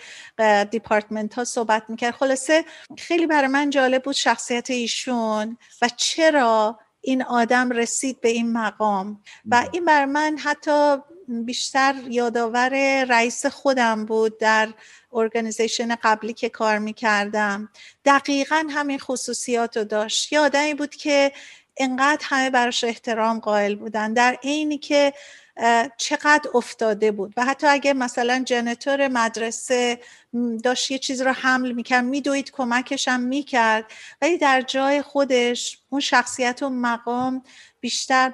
[0.70, 2.14] دیپارتمنت ها صحبت می‌کرد.
[2.14, 2.64] خلاصه
[2.98, 9.22] خیلی برای من جالب بود شخصیت ایشون و چرا این آدم رسید به این مقام.
[9.46, 10.96] و این بر من حتی
[11.28, 14.68] بیشتر یادآور رئیس خودم بود در
[15.12, 17.68] ارگانیزیشن قبلی که کار می‌کردم.
[18.04, 20.32] دقیقا همین خصوصیات رو داشت.
[20.32, 21.32] یه آدمی بود که
[21.76, 24.12] انقدر همه براش احترام قائل بودن.
[24.12, 25.12] در عینی که
[25.96, 27.34] چقدر افتاده بود.
[27.36, 30.00] و حتی اگه مثلا جنتور مدرسه
[30.64, 33.84] داشت یه چیز رو حمل می‌کرد میدوید کمکش هم می‌کرد.
[34.22, 37.42] ولی در جای خودش اون شخصیت و مقام
[37.80, 38.32] بیشتر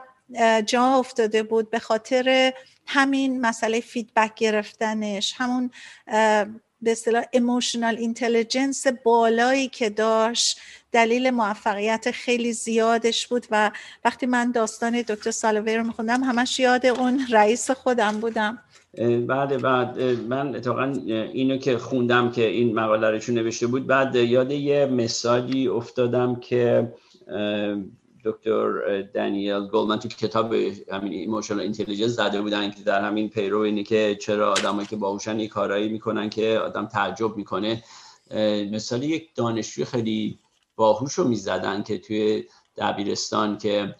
[0.66, 2.52] جا افتاده بود به خاطر
[2.86, 5.70] همین مسئله feedback گرفتنش همون
[6.84, 10.60] به اصطلاح emotional intelligence بالایی که داشت
[10.92, 13.70] دلیل موفقیت خیلی زیادش بود و
[14.04, 18.58] وقتی من داستان دکتر سالوی رو میخوندم همش یاد اون رئیس خودم بودم.
[19.26, 20.92] بعد بعد من اتفاقا
[21.32, 26.92] اینو که خوندم که این مقاله رو نوشته بود بعد یاد یه مثالی افتادم که
[28.24, 30.54] دکتر دانیل گولمن تو کتاب
[30.92, 35.40] همین emotional intelligence زده بودن که در همین پیرو اینه که چرا آدمایی که باهوشن
[35.40, 37.82] یه کارایی می‌کنن که آدم تعجب می‌کنه.
[38.72, 40.38] مثال یک دانشجوی خیلی
[40.76, 42.44] باهوش رو می‌زدن که توی
[42.76, 43.94] دبیرستان که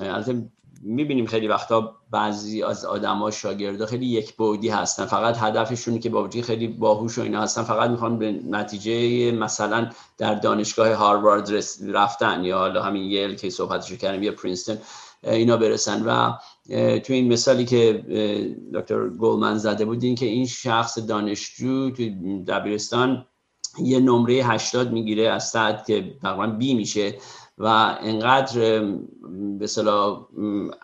[0.00, 5.06] البته می‌بینیم خیلی وقتا بعضی از آدما شاگردا خیلی یک بودی هستن.
[5.06, 10.34] فقط هدفشون که با خیلی باهوش و اینا هستن فقط می‌خوان به نتیجه مثلا در
[10.34, 11.50] دانشگاه هاروارد
[11.88, 14.78] رفتن یا حالا همین یل که صحبتشو کردیم یا پرینستون
[15.22, 16.02] اینا برسن.
[16.02, 16.32] و
[16.98, 18.04] تو این مثالی که
[18.74, 22.02] دکتر گولمن زده بود این که این شخص دانشجو تو
[22.48, 23.26] دبیرستان
[23.78, 27.14] یه نمره 80 می‌گیره از صد که تقریبا بی میشه.
[27.60, 28.84] و انقدر
[29.58, 30.26] به صلاح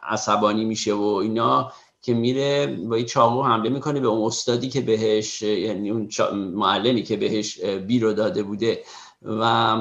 [0.03, 1.73] عصبانی میشه و اینا
[2.03, 7.03] که میره با این چاقو حمله می‌کنه به اون استادی که بهش یعنی اون معلمی
[7.03, 8.81] که بهش بی رو داده بوده.
[9.23, 9.77] و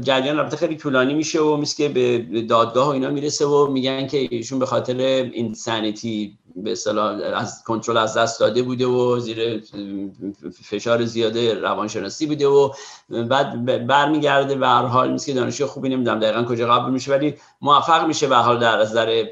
[0.00, 4.06] جریان رابطه خیلی طولانی میشه و مثل که به دادگاه و اینا می‌رسه و میگن
[4.06, 4.96] که ایشون به خاطر
[5.32, 6.74] اینسانیتی به
[7.34, 9.62] از کنترل از دست داده بوده و زیر
[10.62, 12.72] فشار زیاده روانشناسی بوده و
[13.08, 14.54] بعد برمیگرده.
[14.54, 18.26] به هر حال نیست که دانشجو خوبی نمی‌دونم دقیقا کجا قبول میشه ولی موفق میشه
[18.26, 19.24] به حال در نظر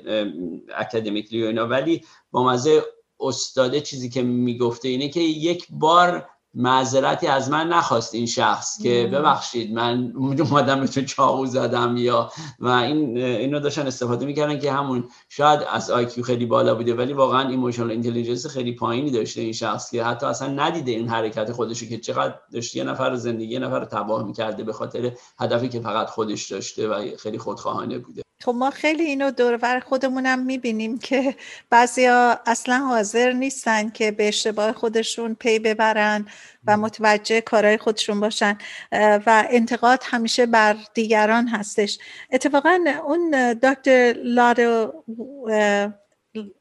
[0.77, 1.67] اکادمیکلی و اینا.
[1.67, 2.83] ولی با مزه
[3.21, 6.29] استاده چیزی که می‌گفته اینه که یک بار
[6.59, 12.31] معذرتی از من نخواست این شخص که ببخشید من اومدم به تو چاقو زدم یا
[12.61, 17.13] و این اینو داشتن استفاده می‌کردن که همون شاید از IQ خیلی بالا بوده ولی
[17.13, 21.87] واقعا emotional intelligence خیلی پایینی داشته این شخص که حتی اصلا ندیده این حرکت خودشو
[21.87, 26.11] که چقدر داشته یه نفر زندگی یه نفر تباه می‌کرده به خاطر هدفی که فقط
[26.11, 28.23] خودش داشته و خیلی خودخواهانه بوده.
[28.45, 31.35] خب ما خیلی اینو دورور خودمونم می‌بینیم که
[31.71, 36.27] بعضیا اصلا حاضر نیستن که به اشتباه خودشون پی ببرن
[36.67, 38.59] و متوجه کارهای خودشون باشن
[38.93, 41.99] و انتقاد همیشه بر دیگران هستش.
[42.33, 45.05] اتفاقا اون دکتر لارو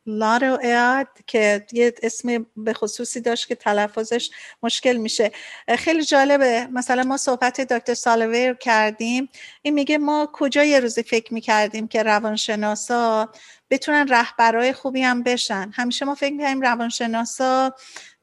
[0.06, 4.30] لارو ایاد که یه اسم به خصوصی داشت که تلفظش
[4.64, 5.32] مشکل میشه.
[5.78, 6.68] خیلی جالبه.
[6.72, 9.30] مثلا ما صحبت دکتر سالویر کردیم.
[9.62, 13.30] این میگه ما کجا یه روزی فکر می‌کردیم که روانشناسا
[13.70, 17.74] بتونن رهبرای خوبی هم بشن؟ همیشه ما فکر می‌کنیم روانشناسا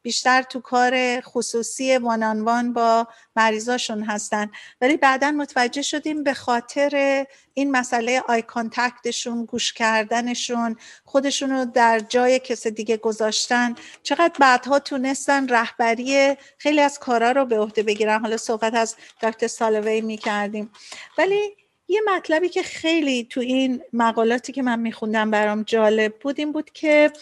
[0.02, 4.50] بیشتر تو کار خصوصی وانانوان با مریضاشون هستن.
[4.80, 7.24] ولی بعدا متوجه شدیم به خاطر
[7.54, 13.74] این مسئله آی کانتکتشون گوش کردنشون خودشون رو در جای کس دیگه گذاشتن.
[14.02, 18.20] چقدر بعدها تونستن رهبری خیلی از کارا رو به عهده بگیرن.
[18.20, 20.70] حالا صحبت از دکتر سالوی می کردیم
[21.18, 21.61] ولی
[21.92, 26.70] یه مطلبی که خیلی تو این مقالاتی که من میخوندم برام جالب بود این بود
[26.70, 27.12] که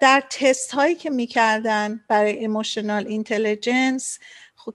[0.00, 4.18] در تست هایی که می‌کردن برای emotional intelligence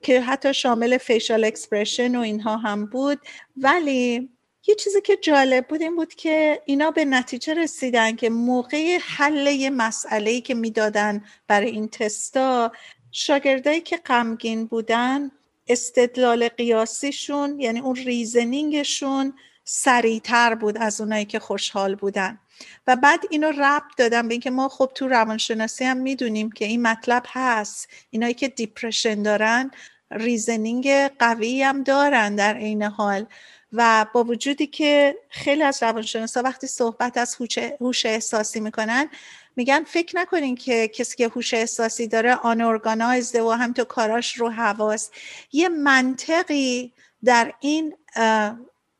[0.02, 3.20] که حتی شامل facial expression و اینها هم بود.
[3.58, 4.30] ولی
[4.68, 9.48] یه چیزی که جالب بود این بود که اینا به نتیجه رسیدن که موقع حل
[9.48, 12.72] یه مسئله که می‌دادن برای این تستا
[13.12, 15.32] شاگردایی که غمگین بودن
[15.68, 22.40] استدلال قیاسیشون یعنی اون reasoning شون سریعتر بود از اونایی که خوشحال بودن.
[22.88, 26.82] و بعد اینو ربط دادم به اینکه ما خب تو روانشناسی هم می‌دونیم که این
[26.82, 27.90] مطلب هست.
[28.10, 29.72] اینایی که depression دارن
[30.12, 30.88] reasoning
[31.20, 33.26] قوی هم دارن در عین حال.
[33.74, 37.38] و با وجودی که خیلی از روانشناسا وقتی صحبت از
[37.80, 39.10] هوش احساسی می‌کنن
[39.56, 44.34] میگن فکر نکنین که کسی که هوش احساسی داره unorganized ه و هم تو کاراش
[44.34, 45.10] رو حواس
[45.52, 46.94] یه منطقی
[47.24, 47.96] در این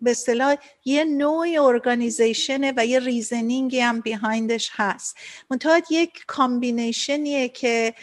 [0.02, 5.18] به اصطلاح یه نوع organization ه و یه reasoning ی هم behind ش هست.
[5.50, 7.94] منتها یک combination یه که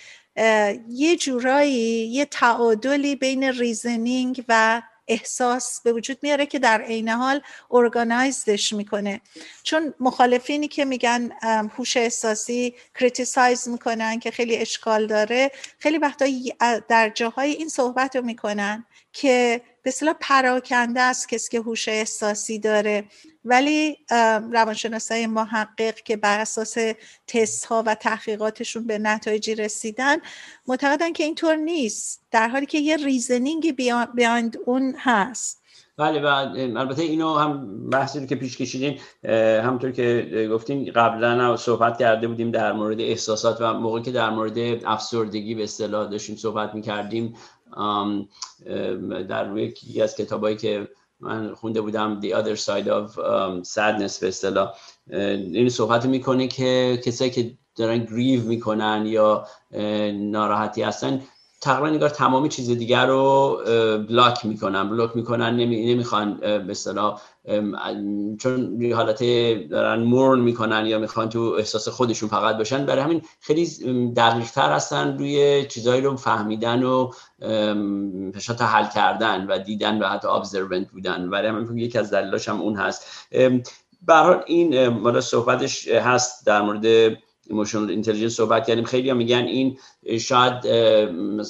[0.88, 7.40] یه جورایی یه تعادلی بین reasoning و احساس به وجود میاره که در عین حال
[7.70, 9.20] organized ش می‌کنه.
[9.62, 11.32] چون مخالفینی که میگن
[11.76, 16.26] هوش احساسی criticize می‌کنن که خیلی اشکال داره خیلی وقتا
[16.88, 23.04] در جاهای این صحبت رو می‌کنن که به پراکنده است کسی که هوش احساسی داره.
[23.44, 23.96] ولی
[24.52, 26.76] روانشناسای محقق که بر اساس
[27.26, 30.16] تست ها و تحقیقاتشون به نتایجی رسیدن
[30.66, 33.76] معتقدن که اینطور نیست در حالی که یه reasoning
[34.14, 35.62] بیاند اون هست.
[35.96, 36.26] بله و
[36.78, 38.98] البته اینو هم بحثی که پیش کشیدیم
[39.64, 44.58] همطور که گفتیم قبلا صحبت کرده بودیم در مورد احساسات و موقعی که در مورد
[44.84, 47.34] افسردگی به اصطلاح داشتیم صحبت می‌کردیم.
[49.28, 50.88] در یکی از کتابایی که
[51.20, 53.16] من خونده بودم The Other Side of
[53.68, 54.74] Sadness به اصطلاح
[55.10, 59.46] این صحبت می‌کنه که کسایی که دارن گریو می‌کنن یا
[60.12, 61.22] ناراحتی هستن
[61.62, 63.58] تقریبا نگار تمامی چیز دیگر رو
[64.08, 64.90] بلاک می‌کنن.
[64.90, 67.20] بلاک می‌کنن نمی‌خوان به اصطلاح
[68.38, 69.22] چون حالت
[69.68, 72.86] دارن مورن می‌کنن یا می‌خوان تو احساس خودشون فقط باشن.
[72.86, 73.66] برای همین خیلی
[74.16, 77.10] دقیق تر هستن روی چیزهایی رو فهمیدن و
[78.58, 81.30] تا حل کردن و دیدن و حتی ابزرونت بودن.
[81.30, 83.28] برای همین یکی از دلیلاش هم اون هست.
[84.06, 87.16] برحال این مالا صحبتش هست در مورد
[87.50, 88.84] emotional intelligence صحبت کردیم.
[88.84, 89.78] خیلی هم میگن این
[90.20, 90.64] شاید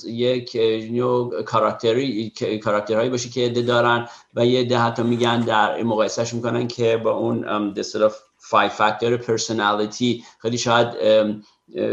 [0.06, 0.56] یک
[0.90, 2.32] نوع کاراکتری
[2.64, 7.10] کاراکترهایی باشه که عده دارن و یه عده حتی میگن در مقایسهش می‌کنن که با
[7.10, 10.88] اون به اصطلاح five factor personality خیلی شاید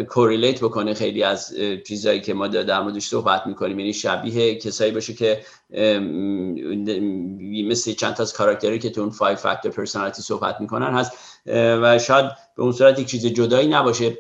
[0.09, 1.56] correlate بکنه خیلی از
[1.88, 3.80] چیزهایی که ما در موردش صحبت می‌کنیم.
[3.80, 5.41] یعنی شبیه کسایی باشه که
[7.70, 11.12] مثل چند تا از کاراکتری که تو اون 5 factor personality صحبت می‌کنن هست.
[11.45, 12.25] و شاید
[12.57, 14.17] به اون صورت یک چیز جدایی نباشه.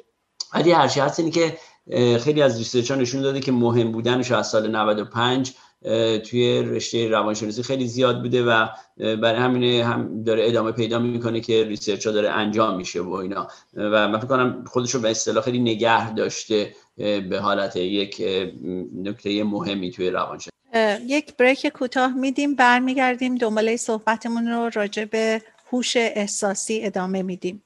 [0.53, 1.57] ولی هرچی هست اینه که
[2.19, 5.53] خیلی از research نشون داده که مهم بودنش از سال 95
[6.29, 8.67] توی رشته روانشناسی خیلی زیاد بوده و
[8.97, 13.47] برای همین هم داره ادامه پیدا می‌کنه که research ها داره انجام میشه و اینا.
[13.73, 18.21] و من فکر کنم خودش رو به اصطلاح خیلی نگه داشته به حالت یک
[19.03, 20.49] نکته مهمی توی روانشناسی.
[21.07, 25.41] یک break کوتاه میدیم برمیگردیم دنباله صحبتمون رو راجع به
[25.71, 27.63] هوش احساسی ادامه میدیم.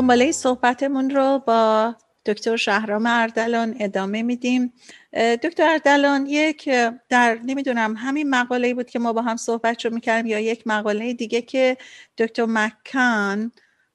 [0.00, 1.94] دنباله صحبتمون رو با
[2.26, 4.72] دکتر شهرام اردلان ادامه میدیم.
[5.42, 6.68] دکتر اردلان یک
[7.08, 11.14] در نمی‌دونم همین مقاله بود که ما با هم صحبت رو می‌کردیم یا یک مقاله
[11.14, 11.76] دیگه که
[12.18, 13.52] دکتر مکان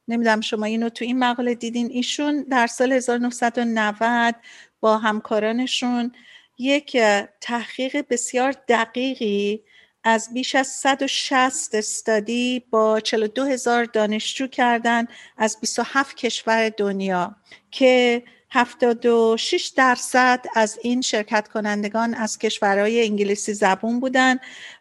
[0.08, 4.36] نمی‌دونم شما اینو تو این مقاله دیدین ایشون در سال 1990
[4.80, 6.12] با همکارانشون
[6.58, 6.98] یک
[7.42, 9.64] تحقیق بسیار دقیقی
[10.08, 17.36] از بیش از 160 استادی با 42 هزار دانشجو کردن از 27 کشور دنیا
[17.72, 24.38] که 76 درصد از این شرکت کنندگان از کشورهای انگلیسی زبون بودن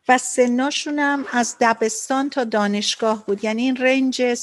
[0.08, 3.44] و سناشون هم از دبستان تا دانشگاه بود.
[3.44, 4.34] یعنی این رنج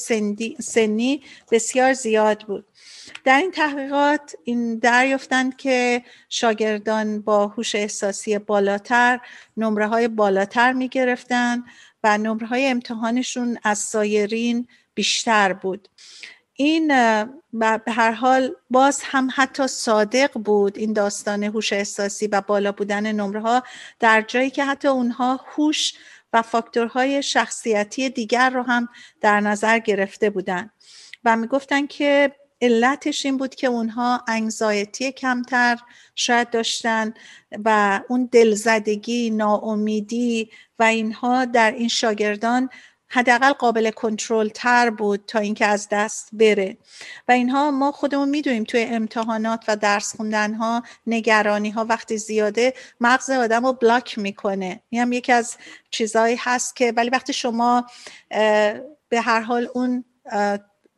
[0.60, 2.64] سنی بسیار زیاد بود.
[3.24, 9.20] در این تحقیقات این دریافتند که شاگردان با هوش احساسی بالاتر
[9.56, 11.64] نمره های بالاتر می گرفتن
[12.04, 15.88] و نمره های امتحانشون از سایرین بیشتر بود.
[16.54, 16.88] این
[17.52, 23.12] به هر حال باز هم حتی صادق بود این داستان هوش احساسی و بالا بودن
[23.12, 23.62] نمره ها
[24.00, 25.94] در جایی که حتی اونها هوش
[26.32, 28.88] و فاکتورهای شخصیتی دیگر رو هم
[29.20, 30.70] در نظر گرفته بودند.
[31.24, 32.32] و می‌گفتن که
[32.62, 35.78] علتش این بود که اونها انگزایتی کمتر
[36.14, 37.14] شاید داشتن
[37.64, 42.70] و اون دلزدگی ناامیدی و اینها در این شاگردان
[43.08, 46.76] حداقل قابل کنترل تر بود تا اینکه از دست بره.
[47.28, 52.74] و اینها ما خودمون می‌دونیم توی امتحانات و درس خوندن ها نگرانی ها وقتی زیاده
[53.00, 54.82] مغز آدم رو بلاک می‌کنه.
[54.88, 55.56] این هم یکی از
[55.90, 57.86] چیزهایی هست که ولی وقتی شما
[59.08, 60.04] به هر حال اون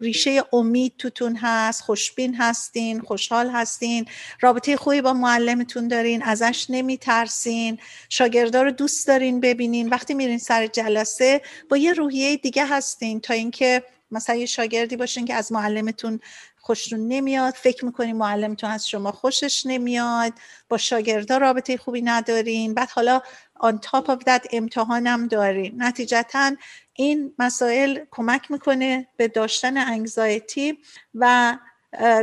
[0.00, 4.06] ریشه امید توتون هست خوشبین هستین خوشحال هستین.
[4.40, 7.78] رابطه خوبی با معلمتون دارین ازش نمیترسین.
[8.08, 9.88] شاگردا رو دوست دارین ببینین.
[9.88, 15.24] وقتی میرین سر جلسه با یه روحیه دیگه هستین تا اینکه مثلا یه شاگردی باشین
[15.24, 16.20] که از معلمتون
[16.56, 17.54] خوشتون نمیاد.
[17.54, 20.32] فکر می‌کنین معلمتون از شما خوشش نمیاد.
[20.68, 22.74] با شاگردا رابطه خوبی ندارین.
[22.74, 23.22] بعد حالا
[23.60, 25.82] آن تاپ آف دت امتحانم دارین.
[25.82, 26.52] نتیجتا
[26.94, 30.78] این مسائل کمک می‌کنه به داشتن انگزایتی
[31.14, 31.56] و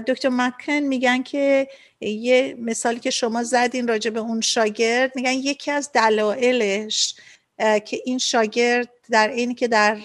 [0.07, 1.67] دکتر مکن میگن که
[2.01, 7.15] یه مثالی که شما زدین راجع به اون شاگرد میگن یکی از دلایلش
[7.57, 9.97] که این شاگرد در اینی که در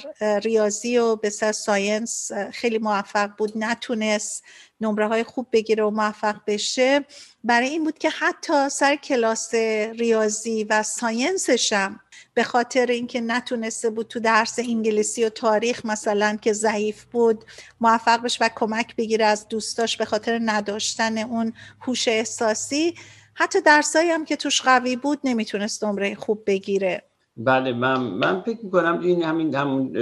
[0.45, 4.45] ریاضی و بسیار science خیلی موفق بود نتونست
[4.81, 7.05] نمره های خوب بگیره و موفق بشه.
[7.45, 12.01] برای این بود که حتی سر کلاس ریاضی و science ش هم
[12.35, 17.45] به خاطر اینکه نتونسته بود تو درس انگلیسی و تاریخ مثلا که ضعیف بود
[17.81, 22.95] موفق بشه و کمک بگیره از دوستاش به خاطر نداشتن اون هوش احساسی
[23.35, 27.03] حتی درسایی هم که توش قوی بود نمی‌تونست نمره خوب بگیره.
[27.37, 29.97] بله من من فکر می‌کنم این همین همون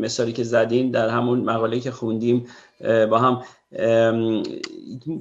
[0.00, 2.46] مثالی که زدین در همون مقاله که خوندیم
[3.10, 3.42] با هم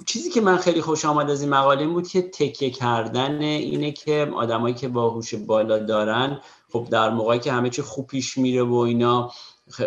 [0.06, 4.32] چیزی که من خیلی خوش آمد از این مقاله بود که تکیه کردن اینه که
[4.36, 6.40] آدمایی که با هوش بالا دارن
[6.72, 9.32] خب در موقعی که همه چی خوب پیش میره و اینا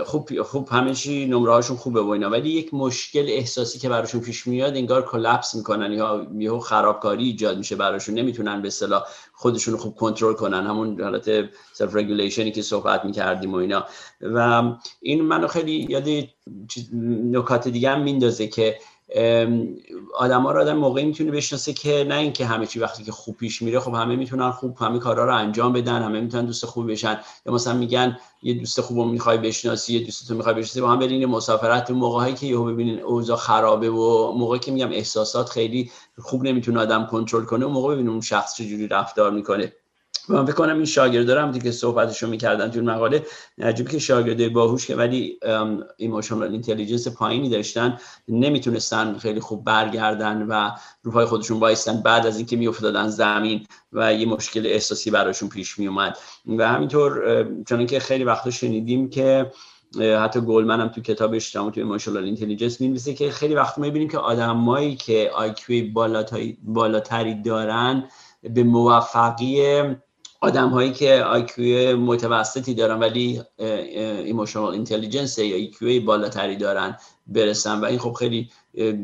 [0.05, 2.30] خوب خوب همه چی نمره هاشون خوبه و اینا.
[2.30, 5.93] ولی یک مشکل احساسی که براشون پیش میاد انگار collapse می‌کنن.
[5.93, 8.14] یا یهو خرابکاری ایجاد میشه براشون.
[8.14, 9.03] نمی‌تونن به اصطلاح
[9.33, 10.66] خودشون خوب کنترل کنن.
[10.66, 13.85] همون حالت self-regulation ی که صحبت می‌کردیم و اینا.
[14.20, 14.62] و
[15.01, 16.09] این منو خیلی یاد
[17.33, 18.76] نکات دیگه هم میندازه که
[20.14, 23.36] آدم ها رو آدم موقعی می‌تونه بشناسه که نه اینکه همه چی وقتی که خوب
[23.36, 26.90] پیش میره خب همه می‌تونن خوب همه کارا رو انجام بدن همه می‌تونن دوست خوب
[26.90, 27.20] بشن.
[27.46, 30.88] یا مثلا میگن یه دوست خوب رو می‌خوای بشناسی یه دوست تو می‌خوای بشناسی با
[30.88, 31.84] هم برین مسافرت.
[31.84, 36.80] تو موقعی که یهو ببینین اوضاع خرابه و موقعی که میگم احساسات خیلی خوب نمی‌تونه
[36.80, 39.72] آدم کنترل کنه اون موقع ببینیم اون شخص چجوری رفتار می‌کنه.
[40.29, 43.27] من فکر کنم این شاگردارم دیگه صحبتشو می‌کردن تو مقاله.
[43.59, 45.39] عجیب که شاگرده باهوش که ولی
[45.97, 47.99] emotional intelligence پایینی داشتن
[48.29, 50.70] نمی‌تونستن خیلی خوب برگردن و
[51.03, 55.79] رو پای خودشون بایستن بعد از اینکه میافتادن زمین و یه مشکل احساسی براشون پیش
[55.79, 56.18] میومد
[56.59, 59.53] و همینطور چون که خیلی وقتا شنیدیم که
[60.01, 64.97] حتی گولمن هم تو کتابش تو emotional intelligence می‌نویسه که خیلی وقت می‌بینیم که آدمایی
[64.97, 65.93] که IQ
[66.62, 68.09] بالاتری دارن
[68.43, 69.84] به موفقیت
[70.43, 77.84] آدم هایی که IQ متوسطی دارن ولی emotional intelligence یا EQ بالاتری دارن برسن و
[77.84, 78.51] این خب خیلی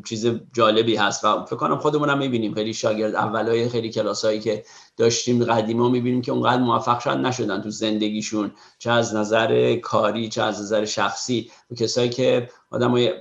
[0.09, 2.55] چیز جالبی هست و فکر کنم خودمون هم می‌بینیم.
[2.55, 4.64] خیلی شاگرد اولای خیلی کلاسایی که
[4.97, 10.43] داشتیم قدیما می‌بینیم که اونقدر موفق شد نشدن تو زندگیشون چه از نظر کاری چه
[10.43, 11.51] از نظر شخصی.
[11.70, 13.12] و کسایی که آدم های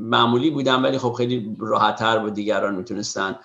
[0.00, 3.36] معمولی بودن ولی خب خیلی راحتتر با دیگران می‌تونستن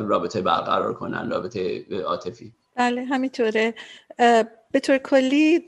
[0.00, 2.52] رابطه برقرار کنن رابطه عاطفی.
[2.80, 3.74] بله همینطوره.
[4.70, 5.64] به طور کلی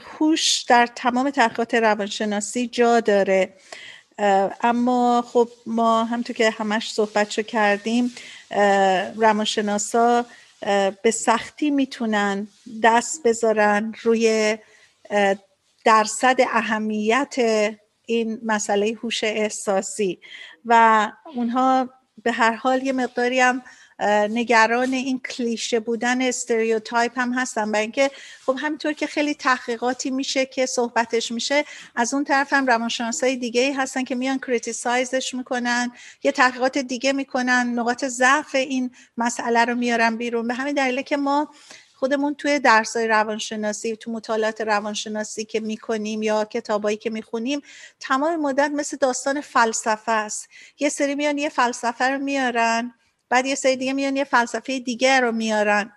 [0.00, 3.54] هوش در تمام تحقیقات روانشناسی جا داره.
[4.60, 8.14] اما خب ما همطور که همش صحبت کردیم
[9.16, 10.26] روانشناسا
[11.02, 12.48] به سختی می‌تونن
[12.82, 14.58] دست بذارن روی
[15.84, 17.34] درصد اهمیت
[18.06, 20.20] این مسئله هوش احساسی.
[20.64, 21.88] و اونها
[22.22, 23.62] به هر حال یه مقداری هم
[24.00, 28.10] نگران این کلیشه بودن استریوتایپ هم هستن برای اینکه
[28.46, 31.64] خب همینطور که خیلی تحقیقاتی میشه که صحبتش میشه
[31.94, 35.92] از اون طرف هم روانشناسای دیگه ای هستن که میان کریتیسایزش می‌کنن
[36.22, 40.48] یه تحقیقات دیگه می‌کنن نقاط ضعف این مسئله رو میارن بیرون.
[40.48, 41.50] به همین دلیله که ما
[41.94, 47.60] خودمون توی درسای روانشناسی تو مطالعات روانشناسی که می‌کنیم یا کتابایی که می‌خونیم
[48.00, 50.48] تمام مدت مثل داستان فلسفه است.
[50.78, 52.94] یه سری میان یه فلسفه رو میارن.
[53.28, 55.92] بعد یه سری دیگه میان یه فلسفه دیگه رو میارن.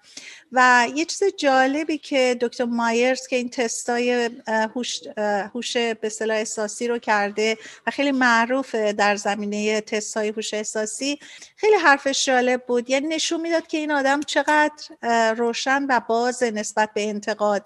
[0.51, 6.97] و یه چیز جالبی که دکتر مایرز که این تستای هوش به صلاح احساسی رو
[6.97, 7.57] کرده
[7.87, 11.19] و خیلی معروفه در زمینه تستای هوش احساسی
[11.55, 12.89] خیلی حرفش جالب بود.
[12.89, 17.65] یعنی نشون می‌داد که این آدم چقدر روشن و باز نسبت به انتقاد.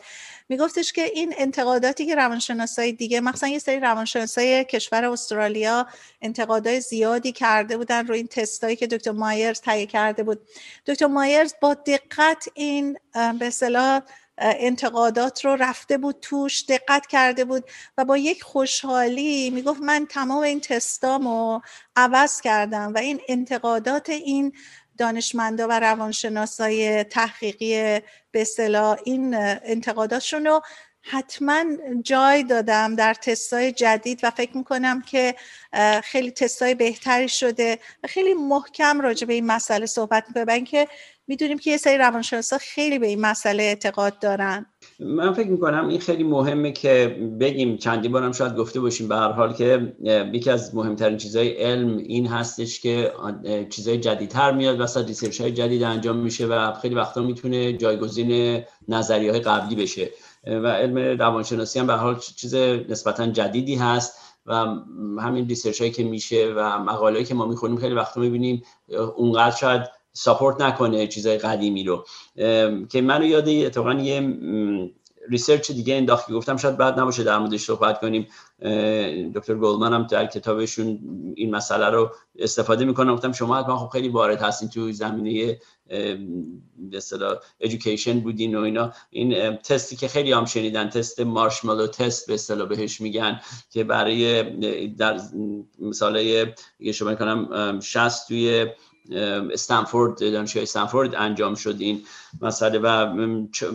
[0.52, 5.88] میگفتش که این انتقاداتی که روانشناسای دیگه مثلا یه سری روانشناسای کشور استرالیا
[6.22, 10.40] انتقادای زیادی کرده بودن رو این تستایی که دکتر مایرز تهیه کرده بود.
[10.86, 14.02] دکتر مایرز با دقت این به اصطلاح
[14.38, 17.64] انتقادات رو رفته بود توش دقت کرده بود
[17.98, 21.62] و با یک خوشحالی می‌گفت من تمام این تستامو
[21.96, 24.54] عوض کردم و این انتقادات این
[25.02, 28.00] دانشمندا و روانشناسای تحقیقی
[28.32, 30.62] به اصطلاح این انتقاداتشون رو
[31.02, 31.64] حتما
[32.04, 35.36] جای دادم در تستای جدید و فکر می‌کنم که
[36.04, 40.88] خیلی تستای بهتری شده و خیلی محکم راجع به این مسئله صحبت می‌کنه که
[41.28, 44.66] می‌دونیم که یه سری روانشناسا خیلی به این مسئله اعتقاد دارن.
[45.06, 49.32] من فکر می‌کنم این خیلی مهمه که بگیم چندی بارم شاید گفته باشیم به هر
[49.32, 49.96] حال که
[50.34, 53.12] یکی از مهمترین چیزهای علم این هستش که
[53.70, 59.32] چیزهای جدیدتر میاد وسط research های جدید انجام میشه و خیلی وقتا می‌تونه جایگزین نظریه
[59.32, 60.10] های قبلی بشه.
[60.48, 64.54] و علم روانشناسی هم به هر حال چیز نسبتا جدیدی هست و
[65.20, 68.64] همین research هایی که میشه و مقاله که ما می‌خونیم خیلی وقتا می‌بینیم
[69.16, 69.82] اونقدر شاید
[70.14, 72.06] support نکنه چیزای قدیمی رو.
[72.90, 74.38] که منو یاد اتفاقا یه
[75.30, 78.28] research دیگه انداخت که گفتم شاید بد نباشه در موردش صحبت کنیم.
[79.36, 81.00] دکتر گولمن هم در کتابشون
[81.36, 86.98] این مسئله رو استفاده می‌کنم گفتم شما حتما خب خیلی وارد هستین تو زمینه به
[86.98, 88.94] اصطلاح education بودین و اینا.
[89.10, 93.40] این تستی که خیلی هم شنیدن تست marshmallow test به اصطلاح بهش میگن
[93.70, 94.44] که برای
[94.88, 95.20] در
[95.80, 96.46] مثال
[96.94, 98.66] شما کنم 60 توی
[99.52, 102.02] استنفورد دانشگاه استنفورد انجام شد این
[102.42, 103.06] مسئله و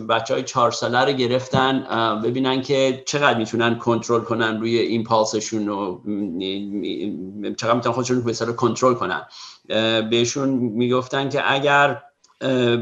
[0.09, 1.85] بچه های چهار ساله رو گرفتن
[2.23, 5.99] ببینن که چقدر می‌تونن کنترل کنن روی ایمپالسشون و
[7.57, 9.21] چقدر می‌تونن خودشون به کنترل کنن.
[10.09, 12.01] بهشون می‌گفتن که اگر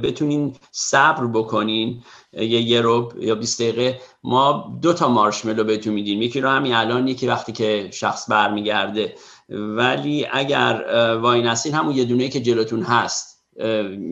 [0.03, 6.21] بتونین صبر بکنین یه یه روب یا 20 دقیقه ما دو تا مارشملو بهتون میدیم.
[6.21, 9.15] یکی رو همین الان یکی وقتی که شخص برمیگرده.
[9.49, 10.85] ولی اگر
[11.21, 13.35] وای نستین همون یه دونه که جلوتون هست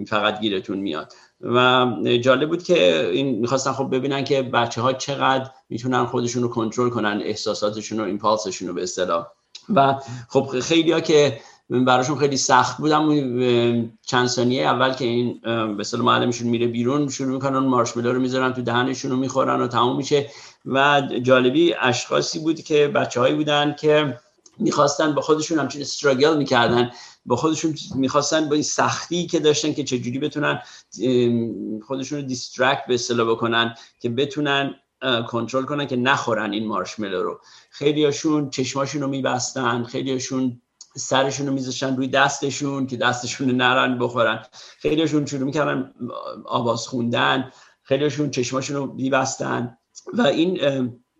[0.07, 1.13] فقط گیرتون میاد.
[1.41, 1.87] و
[2.21, 6.89] جالب بود که این می‌خواستن خب ببینن که بچه ها چقدر می‌تونن خودشون رو کنترل
[6.89, 9.27] کنن احساساتشون و ایمپالسشون رو به اصطلاح.
[9.75, 9.95] و
[10.29, 13.09] خب خیلی ها که براشون خیلی سخت بودم
[14.05, 15.39] چند ثانیه اول که این
[15.77, 19.97] به معلمشون میره بیرون شروع می‌کنن مارشملو رو می‌ذارن تو دهنشون رو می‌خورن و تموم
[19.97, 20.29] میشه.
[20.65, 24.17] و جالبی اشخاصی بود که بچه هایی بودن که
[24.57, 26.91] می‌خواستن با خودشون همچین استراگل می‌کردن
[27.25, 30.61] با خودشون می‌خواستن با این سختی که داشتن که چجوری بتونن
[31.87, 34.75] خودشون رو دیسترکت به اصطلاح بکنن که بتونن
[35.27, 37.39] کنترل کنن که نخورن این مارشملو رو.
[37.69, 40.61] خیلی هاشون چشماشون رو میبستن خیلی هاشون
[40.97, 44.45] سرشون رو میذاشتن روی دستشون که دستشون رو نرن بخورن.
[44.79, 45.93] خیلی هاشون شروع می‌کردن
[46.45, 47.51] آواز خوندن
[47.83, 49.77] خیلی هاشون چشماشون رو میبستن
[50.13, 50.59] و این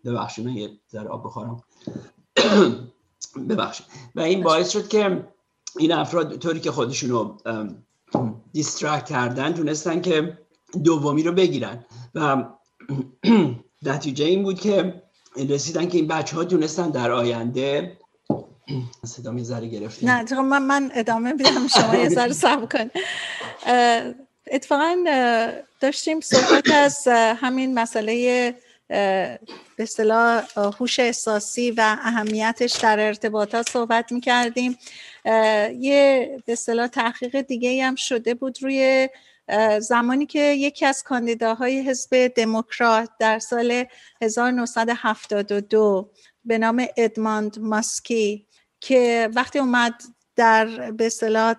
[0.04, 1.62] ببخشید من یه ذره آب بخورم.
[3.48, 3.86] ببخشید.
[4.14, 5.28] و این باعث شد که
[5.78, 7.36] این افراد طوری که خودشون رو
[8.52, 10.38] دیسترکت کردن تونستن که
[10.84, 11.84] دومی رو بگیرن.
[12.14, 12.44] و
[13.82, 15.02] نتیجه این بود که
[15.48, 17.98] رسیدن که این بچه ها تونستن در آینده
[19.06, 22.90] صدا می ذره گرفتیم نه من, من ادامه بیدم شما یه ذره صبر کن.
[24.50, 24.96] اتفاقا
[25.80, 28.54] داشتیم صحبت از همین مسئله
[28.88, 29.38] به
[29.78, 34.78] اصطلاح هوش احساسی و اهمیتش در ارتباطات صحبت می کردیم
[35.78, 39.08] یه به اصطلاح تحقیق دیگه هم شده بود روی
[39.80, 43.84] زمانی که یکی از کاندیداهای حزب دموکرات در سال
[44.22, 46.10] 1972
[46.44, 48.46] به نام ادماند ماسکی
[48.80, 49.94] که وقتی اومد
[50.36, 51.54] در به اصطلاح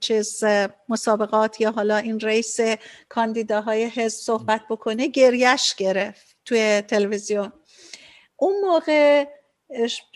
[0.00, 0.44] چیز
[0.88, 2.58] مسابقات یا حالا این ریس
[3.08, 7.52] کاندیداهای حزب صحبت بکنه گریش گرفت توی تلویزیون.
[8.36, 9.24] اون موقع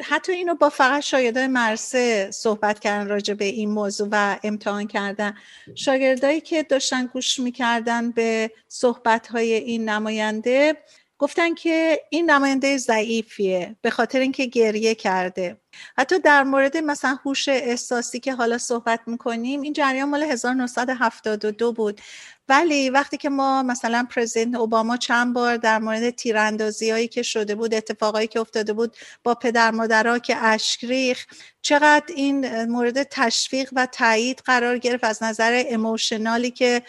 [0.05, 5.35] حتی اینو با فقط شاگردای مرسه صحبت کردن راجع به این موضوع و امتحان کردن.
[5.75, 10.77] شاگردایی که داشتن گوش می‌کردن به صحبت های این نماینده
[11.19, 15.61] گفتن که این نماینده ضعیفیه به خاطر اینکه گریه کرده.
[15.99, 22.01] حتی در مورد مثلا هوش احساسی که حالا صحبت می‌کنیم این جریان مال 1972 بود.
[22.49, 27.55] ولی وقتی که ما مثلا پرزیدنت اوباما چند بار در مورد تیراندازی هایی که شده
[27.55, 31.27] بود اتفاقایی که افتاده بود با پدر مادرها که اشکریخ
[31.65, 36.83] چقدر این مورد تشویق و تایید قرار گرفت از نظر اموشنالی که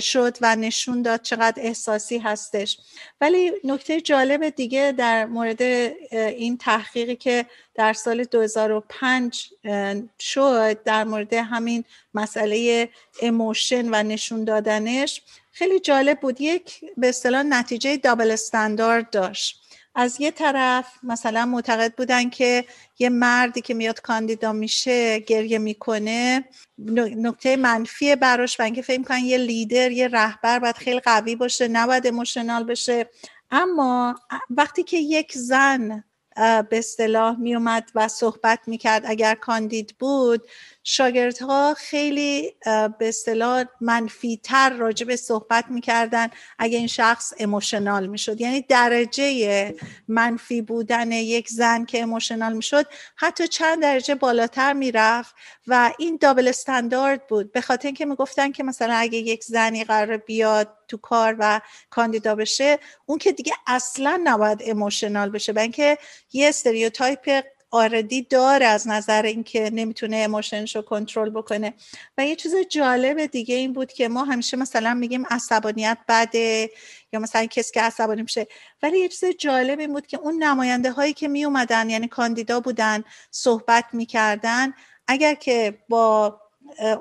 [0.00, 2.78] شد و نشون داد چقدر احساسی هستش.
[3.20, 5.62] ولی نکته جالب دیگه در مورد
[6.12, 9.50] این تحقیقی که در سال 2005
[10.20, 12.88] شد در مورد همین مسئله
[13.22, 15.22] اموشن و نشون دادنش
[15.52, 16.40] خیلی جالب بود.
[16.40, 19.59] یک به اصطلاح نتیجه دابل استاندارد داشت.
[19.94, 22.64] از یه طرف مثلا معتقد بودن که
[22.98, 26.44] یه مردی که میاد کاندیدا میشه گریه می‌کنه.
[27.16, 31.68] نکته منفی براش و اینکه فکر کنن یه لیدر یه رهبر باید خیلی قوی باشه
[31.68, 33.10] نباید اموشنال بشه.
[33.50, 34.14] اصطلاح
[34.50, 36.04] وقتی که یک زن
[36.36, 40.48] به اصطلاح می اومد و صحبت می‌کرد اگر کاندید بود
[40.84, 42.54] شاگردها خیلی
[42.98, 46.28] به اصطلاح منفی تر راجع به صحبت می‌کردن
[46.58, 48.40] اگه این شخص اموشنال می‌شد.
[48.40, 49.74] یعنی درجه
[50.08, 55.34] منفی بودن یک زن که اموشنال می‌شد حتی چند درجه بالاتر می‌رفت
[55.66, 57.52] و این دابل استاندارد بود.
[57.52, 61.60] به خاطر اینکه می‌گفتن که مثلا اگه یک زنی قرار بیاد تو کار و
[61.90, 65.52] کاندیدا بشه اون که دیگه اصلا نباید emotional بشه.
[65.52, 65.98] و اینکه
[66.32, 71.74] یه stereotype ای داره از نظر اینکه نمی‌تونه emotion ش رو کنترل بکنه.
[72.18, 76.70] و یه چیز جالب دیگه این بود که ما همیشه مثلا میگیم عصبانیت بده
[77.12, 78.46] یا مثلا کسی که عصبانی میشه.
[78.82, 82.60] ولی یه چیز جالب این بود که اون نماینده هایی که می اومدن یعنی کاندیدا
[82.60, 84.72] بودن صحبت می‌کردن
[85.08, 86.40] اگر که با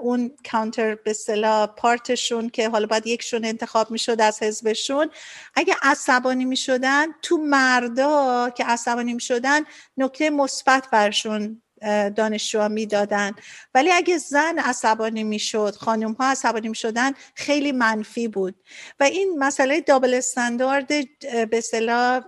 [0.02, 5.10] اون کانتر به صلاح پارتشون که حالا باید یکشون انتخاب می‌شد از حزبشون
[5.56, 9.62] اگه عصبانی می‌شدن تو مردا که عصبانی می‌شدن
[9.98, 11.62] نکته مثبت برشون
[12.16, 13.32] دانشجوها می‌دادن.
[13.74, 18.56] ولی اگه زن عصبانی می‌شد خانم ها عصبانی می‌شدن خیلی منفی بود.
[19.00, 20.88] و این مسئله دابل استاندارد
[21.50, 22.22] به صلاح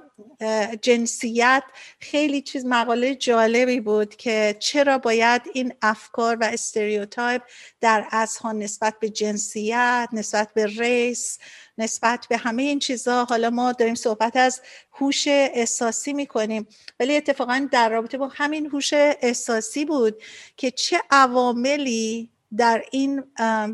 [0.81, 1.63] جنسیت
[1.99, 7.41] خیلی چیز مقاله جالبی بود که چرا باید این افکار و استریوتایپ
[7.81, 11.37] در اذهان نسبت به جنسیت نسبت به ریس
[11.77, 13.23] نسبت به همه این چیزها.
[13.23, 14.61] حالا ما داریم صحبت از
[14.93, 16.67] هوش احساسی می‌کنیم.
[16.99, 20.23] ولی اتفاقا در رابطه با همین هوش احساسی بود
[20.57, 23.23] که چه عواملی در این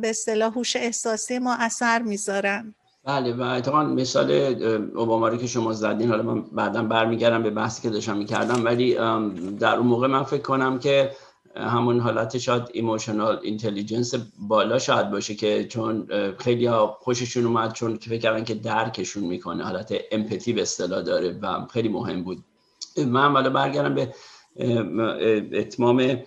[0.02, 2.76] به اصطلاح هوش احساسی ما اثر می‌ذارن.
[3.08, 4.32] بله و اتفاقا مثال
[4.96, 8.94] اوباما رو که شما زدین حالا من بعدا برمیگردم به بحثی که داشتم می‌کردم ولی
[9.60, 11.12] در اون موقع من فکر کنم که
[11.56, 16.08] همون حالت شاید emotional intelligence بالا شاید باشه که چون
[16.40, 21.40] خیلی ها خوششون اومد چون فکر کردن که درکشون می‌کنه حالت empathy به اصطلاح داره
[21.42, 22.38] و خیلی مهم بود.
[22.98, 24.14] من حالا برگردم به
[25.54, 26.20] اتمام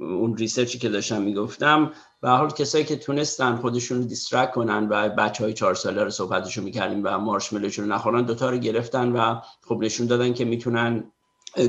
[0.00, 1.92] اون research ی که داشتم می‌گفتم.
[2.24, 6.04] به هر حال کسایی که تونستن خودشون رو distract کنن و بچه های چهار ساله
[6.04, 10.32] رو صحبتشو می‌کردیم و marshmallow شون رو نخورن دوتا رو گرفتن و خب نشون دادن
[10.32, 11.12] که می‌تونن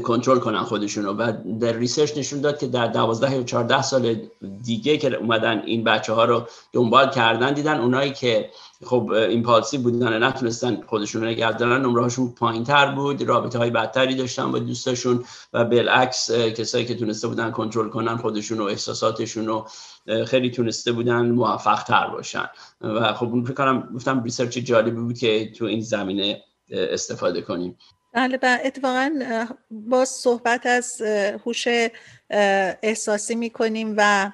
[0.04, 4.16] کنترل کنن خودشون رو و در research نشون داد که در 12 یا 14 سال
[4.64, 8.50] دیگه که اومدن این بچه ها رو دنبال کردن دیدن اونایی که
[8.86, 14.16] خب impulsive بودن نتونستن خودشون رو نگه دارن نمرهاشون پایین تر بود رابطه های بدتری
[14.16, 19.68] داشتن با دوستاشون و بالعکس کسایی که تونسته بودن کنترل کنن خودشون و احساساتشون رو
[20.26, 22.46] خیلی تونسته بودن موفق تر باشن.
[22.82, 27.78] و خب اون فکر کنم گفتم research جالبی بود که تو این زمینه استفاده کنیم.
[28.16, 29.12] بله اتفاقا
[29.72, 31.02] باز صحبت از
[31.46, 31.68] هوش
[32.84, 34.32] احساسی می‌کنیم و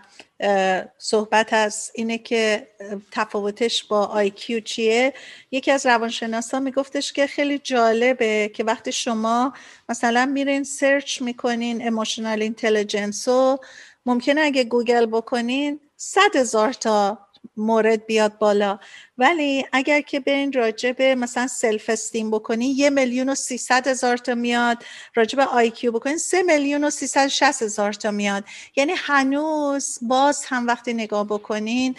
[0.97, 2.67] صحبت از اینه که
[3.11, 5.13] تفاوتش با IQ چیه.
[5.51, 9.53] یکی از روانشناسا میگفتش که خیلی جالبه که وقتی شما
[9.89, 13.57] مثلا میرین search می‌کنین emotional intelligence و
[14.05, 17.19] ممکنه اگه گوگل بکنین صد هزار تا
[17.57, 18.79] مورد بیاد بالا.
[19.17, 24.35] ولی اگر که برین راجع به مثلا self-esteem بکنین یه میلیون و سیصد هزار تا
[24.35, 24.83] میاد.
[25.15, 28.43] راجع به IQ بکنین سه میلیون و سیصد شست هزار تا میاد.
[28.75, 31.95] یعنی هنوز باز هم وقتی نگاه بکنین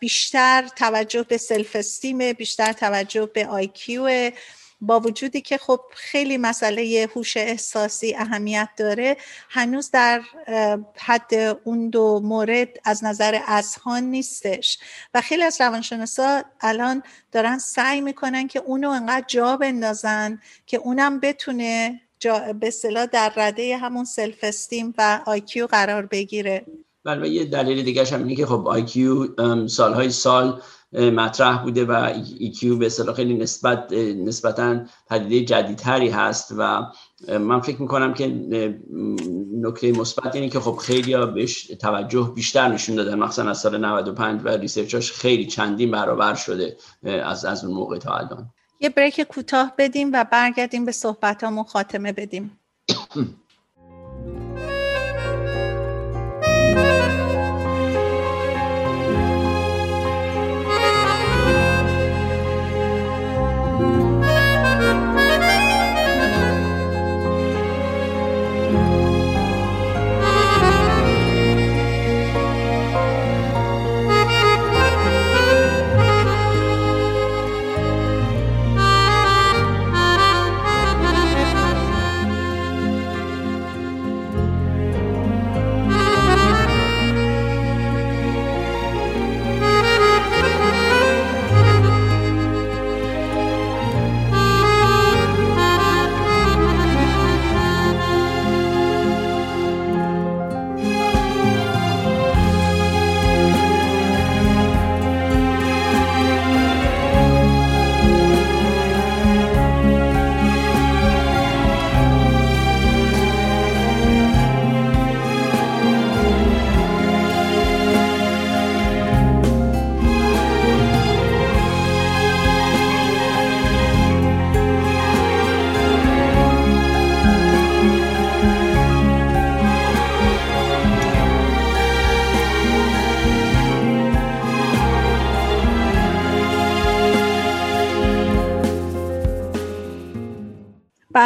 [0.00, 4.30] بیشتر توجه به self-esteem بیشتر توجه به IQ
[4.82, 9.16] با وجودی که خب خیلی مسئله هوش احساسی اهمیت داره
[9.48, 10.22] هنوز در
[10.98, 14.78] حد اون دو مورد از نظر اذهان نیستش.
[15.14, 17.02] و خیلی از روانشناسا الان
[17.32, 22.00] دارن سعی می‌کنن که اونو انقدر جا بندازن که اونم بتونه
[22.60, 26.66] به اصطلاح در رده همون self-esteem و IQ قرار بگیره.
[27.04, 29.28] بله یه دلیل دیگه هم اینه که خب IQ
[29.66, 30.62] سالهای سال
[30.92, 34.80] مطرح بوده و EQ به اصطلاح خیلی نسبت نسبتا
[35.10, 36.82] پدیده جدیدتری هست و
[37.28, 38.26] من فکر می‌کنم که
[39.54, 43.18] نکته مثبت اینه که خب خیلی ها بهش توجه بیشتر نشون دادن.
[43.18, 48.14] مثلا از سال 95 و ریسرچاش خیلی چندین برابر شده از از اون موقع تا
[48.14, 48.50] الان.
[48.80, 52.58] یه بریک کوتاه بدیم و برگردیم به صحبتامون خاتمه بدیم.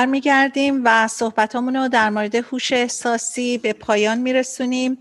[0.07, 4.99] برمیگردیم و صحبتامون رو در مورد هوش احساسی به پایان میرسونیم.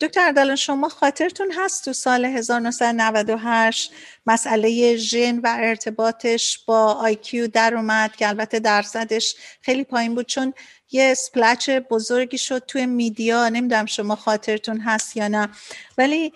[0.00, 3.92] دکتر اردلان شما خاطرتون هست تو سال 1998
[4.26, 10.54] مسئله ژن و ارتباطش با آیکیو در اومد که البته درصدش خیلی پایین بود چون
[10.92, 13.48] یه سپلچ بزرگی شد توی میدیا.
[13.48, 15.48] نمی‌دونم شما خاطرتون هست یا نه.
[15.98, 16.32] ولی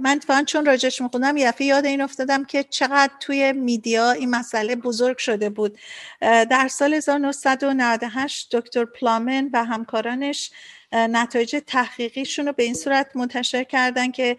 [0.00, 4.76] من اتفاقا چون راجش میخوندم یه یاد این افتادم که چقدر توی میدیا این مسئله
[4.76, 5.78] بزرگ شده بود.
[6.20, 10.50] در سال 1998 دکتر پلامن و همکارانش
[10.92, 14.36] نتایج تحقیقیشون رو به این صورت منتشر کردن که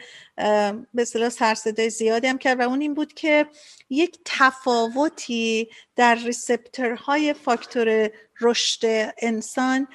[0.93, 2.59] به اصطلاح سروصدای زیادی هم کرد.
[2.59, 3.45] و اون این بود که
[3.89, 8.09] یک تفاوتی در receptor های فاکتور
[8.41, 9.87] رشد انسان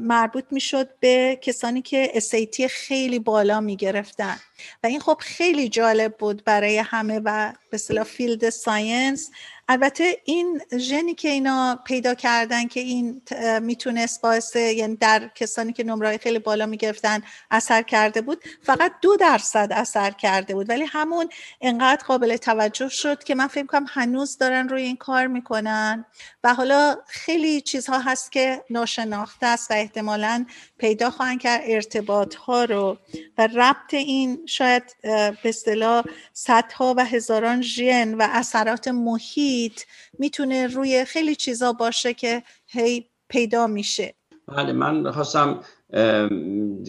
[0.00, 4.36] مربوط می‌شد به کسانی که SAT خیلی بالا می‌گرفتن.
[4.84, 9.30] و این خب خیلی جالب بود برای همه و به اصطلاح field science.
[9.68, 13.22] البته این ژنی که اینا پیدا کردن که این
[13.60, 19.16] می‌تونست باعث یعنی در کسانی که نمره خیلی بالا می‌گرفتن اثر کرده بود فقط دو
[19.16, 20.70] درصد اثر کرده بود.
[20.70, 21.28] ولی همون
[21.60, 26.04] انقدر قابل توجه شد که من فکر کنم هنوز دارن روی این کار می‌کنن.
[26.44, 30.46] و حالا خیلی چیزها هست که ناشناخته هست و احتمالا
[30.78, 32.96] پیدا خواهند کرد ارتباط ها رو.
[33.38, 39.80] و ربط این شاید به اصطلاح صدها و هزاران ژن و اثرات محیط
[40.18, 44.14] می‌تونه روی خیلی چیزا باشه که هی پیدا میشه.
[44.48, 45.60] بله من خواستم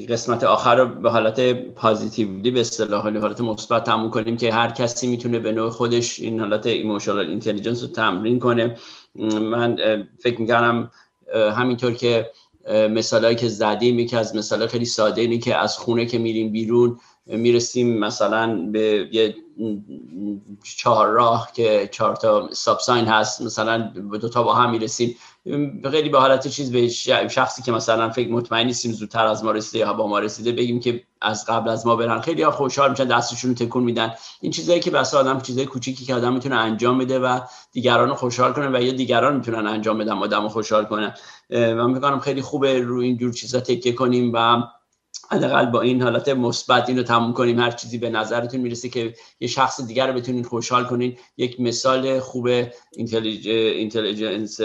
[0.10, 1.40] قسمت آخر رو به حالت
[1.76, 6.40] positively به اصطلاح حالت مثبت تموم کنیم که هر کسی می‌تونه به نوع خودش این
[6.40, 8.78] حالت emotional intelligence رو تمرین کنه.
[9.16, 9.78] من
[10.20, 10.92] فکر می‌کنم
[11.36, 12.32] همینطور که
[12.70, 17.00] مثالهایی که زدیم یکی از مثال خیلی ساده اینه که از خونه که میریم بیرون
[17.26, 19.36] می‌رسیم مثلا به یه
[20.78, 23.78] چهار راه که چهار تا ساب ساین هست مثلا
[24.22, 25.16] دو تا با هم می‌رسیم.
[25.92, 26.88] خیلی به حالت چیز به
[27.28, 30.80] شخصی که مثلا فکر مطمئن نیستیم زودتر از ما رسیده یا با ما رسیده بگیم
[30.80, 32.22] که از قبل از ما برن.
[32.22, 34.14] خیلی ها خوشحال میشن دستشون رو تکون میدن.
[34.42, 37.40] این چیزایی که بس آدم چیزای کوچیکی که آدم می‌تونه انجام بده و
[37.72, 41.14] دیگران رو خوشحال کنه و یا دیگران می‌تونن انجام بدن آدم رو خوشحال کنن.
[41.50, 44.64] من میگم خیلی خوبه روی این جور چیزا تکیه کنیم و
[45.32, 49.48] حداقل با این حالت مثبت اینو تموم کنیم هر چیزی به نظرتون می‌رسه که یه
[49.48, 51.18] شخص دیگر رو بتونین خوشحال کنین.
[51.38, 52.48] یک مثال خوب
[52.92, 54.60] intelligence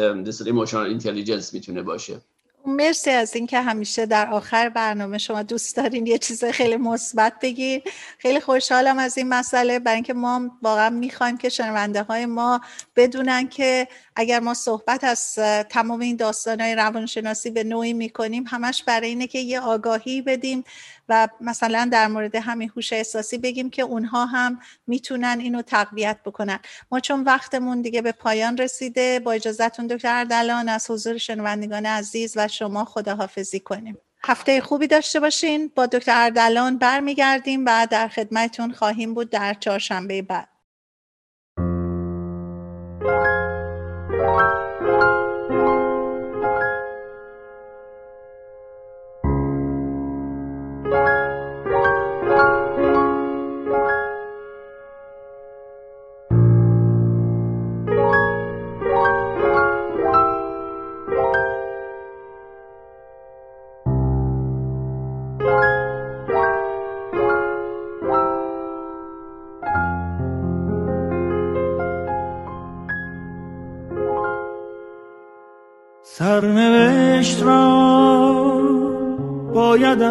[0.46, 2.20] emotional intelligence می‌تونه باشه.
[2.66, 7.82] مرسی از اینکه همیشه در آخر برنامه شما دوست دارین یه چیز خیلی مثبت بگین
[8.18, 9.78] خیلی خوشحالم از این مسئله.
[9.78, 12.60] برای اینکه ما واقعا می‌خوایم که شنونده های ما
[12.96, 15.34] بدونن که اگر ما صحبت از
[15.68, 20.64] تمام این داستان های روانشناسی به نوعی می‌کنیم همش برای اینه که یه آگاهی بدیم.
[21.10, 26.58] و مثلا در مورد همین هوش احساسی بگیم که اونها هم می‌تونن اینو تقویت بکنن.
[26.90, 32.32] ما چون وقتمون دیگه به پایان رسیده با اجازهتون دکتر اردلان از حضور شنوندگان عزیز
[32.36, 33.98] و شما خداحافظی کنیم.
[34.24, 35.72] هفته خوبی داشته باشین.
[35.74, 40.48] با دکتر اردلان برمیگردیم و در خدمتتون خواهیم بود در چهارشنبه بعد.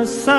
[0.10, 0.38] باید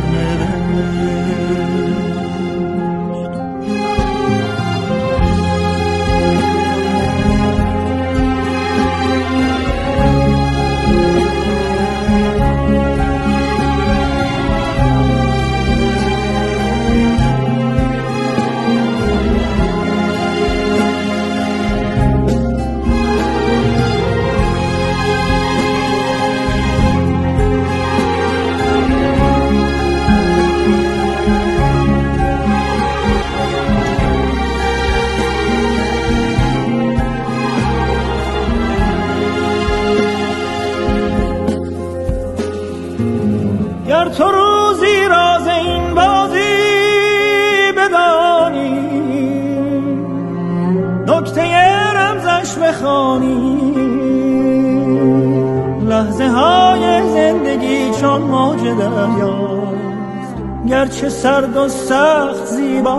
[58.11, 60.35] چون موج دریاست
[60.67, 62.91] گرچه سرد و سخت زیباست.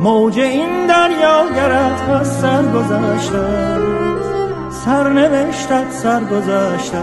[0.00, 3.78] موج این دریا گرت از سر گذشته
[4.70, 7.02] سرنوشتت سر گذشته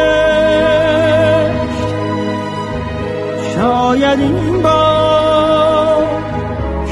[3.61, 6.03] شاید این با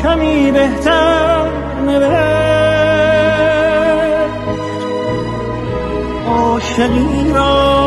[0.03, 1.45] کمی بهتر
[1.85, 2.09] نوشت.
[6.29, 7.79] عاشقی را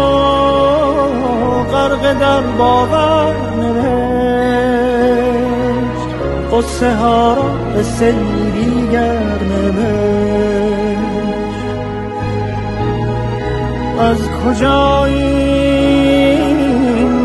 [1.72, 4.92] غرق در باور نوشت.
[6.52, 7.42] قصه ها را
[7.74, 8.88] به سیری
[9.50, 10.12] نوشت.
[14.00, 15.68] از کجا این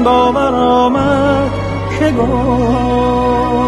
[0.04, 1.07] باور آمد؟
[2.12, 3.68] گفت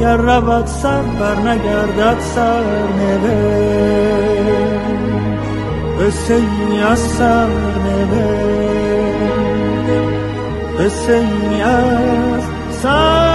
[0.00, 2.62] گر رود سر بر نگردد سر
[2.98, 4.40] نوشت.
[6.00, 7.48] قصه ای از سر
[7.86, 8.40] نوشت.
[10.78, 13.29] قصه ای از سر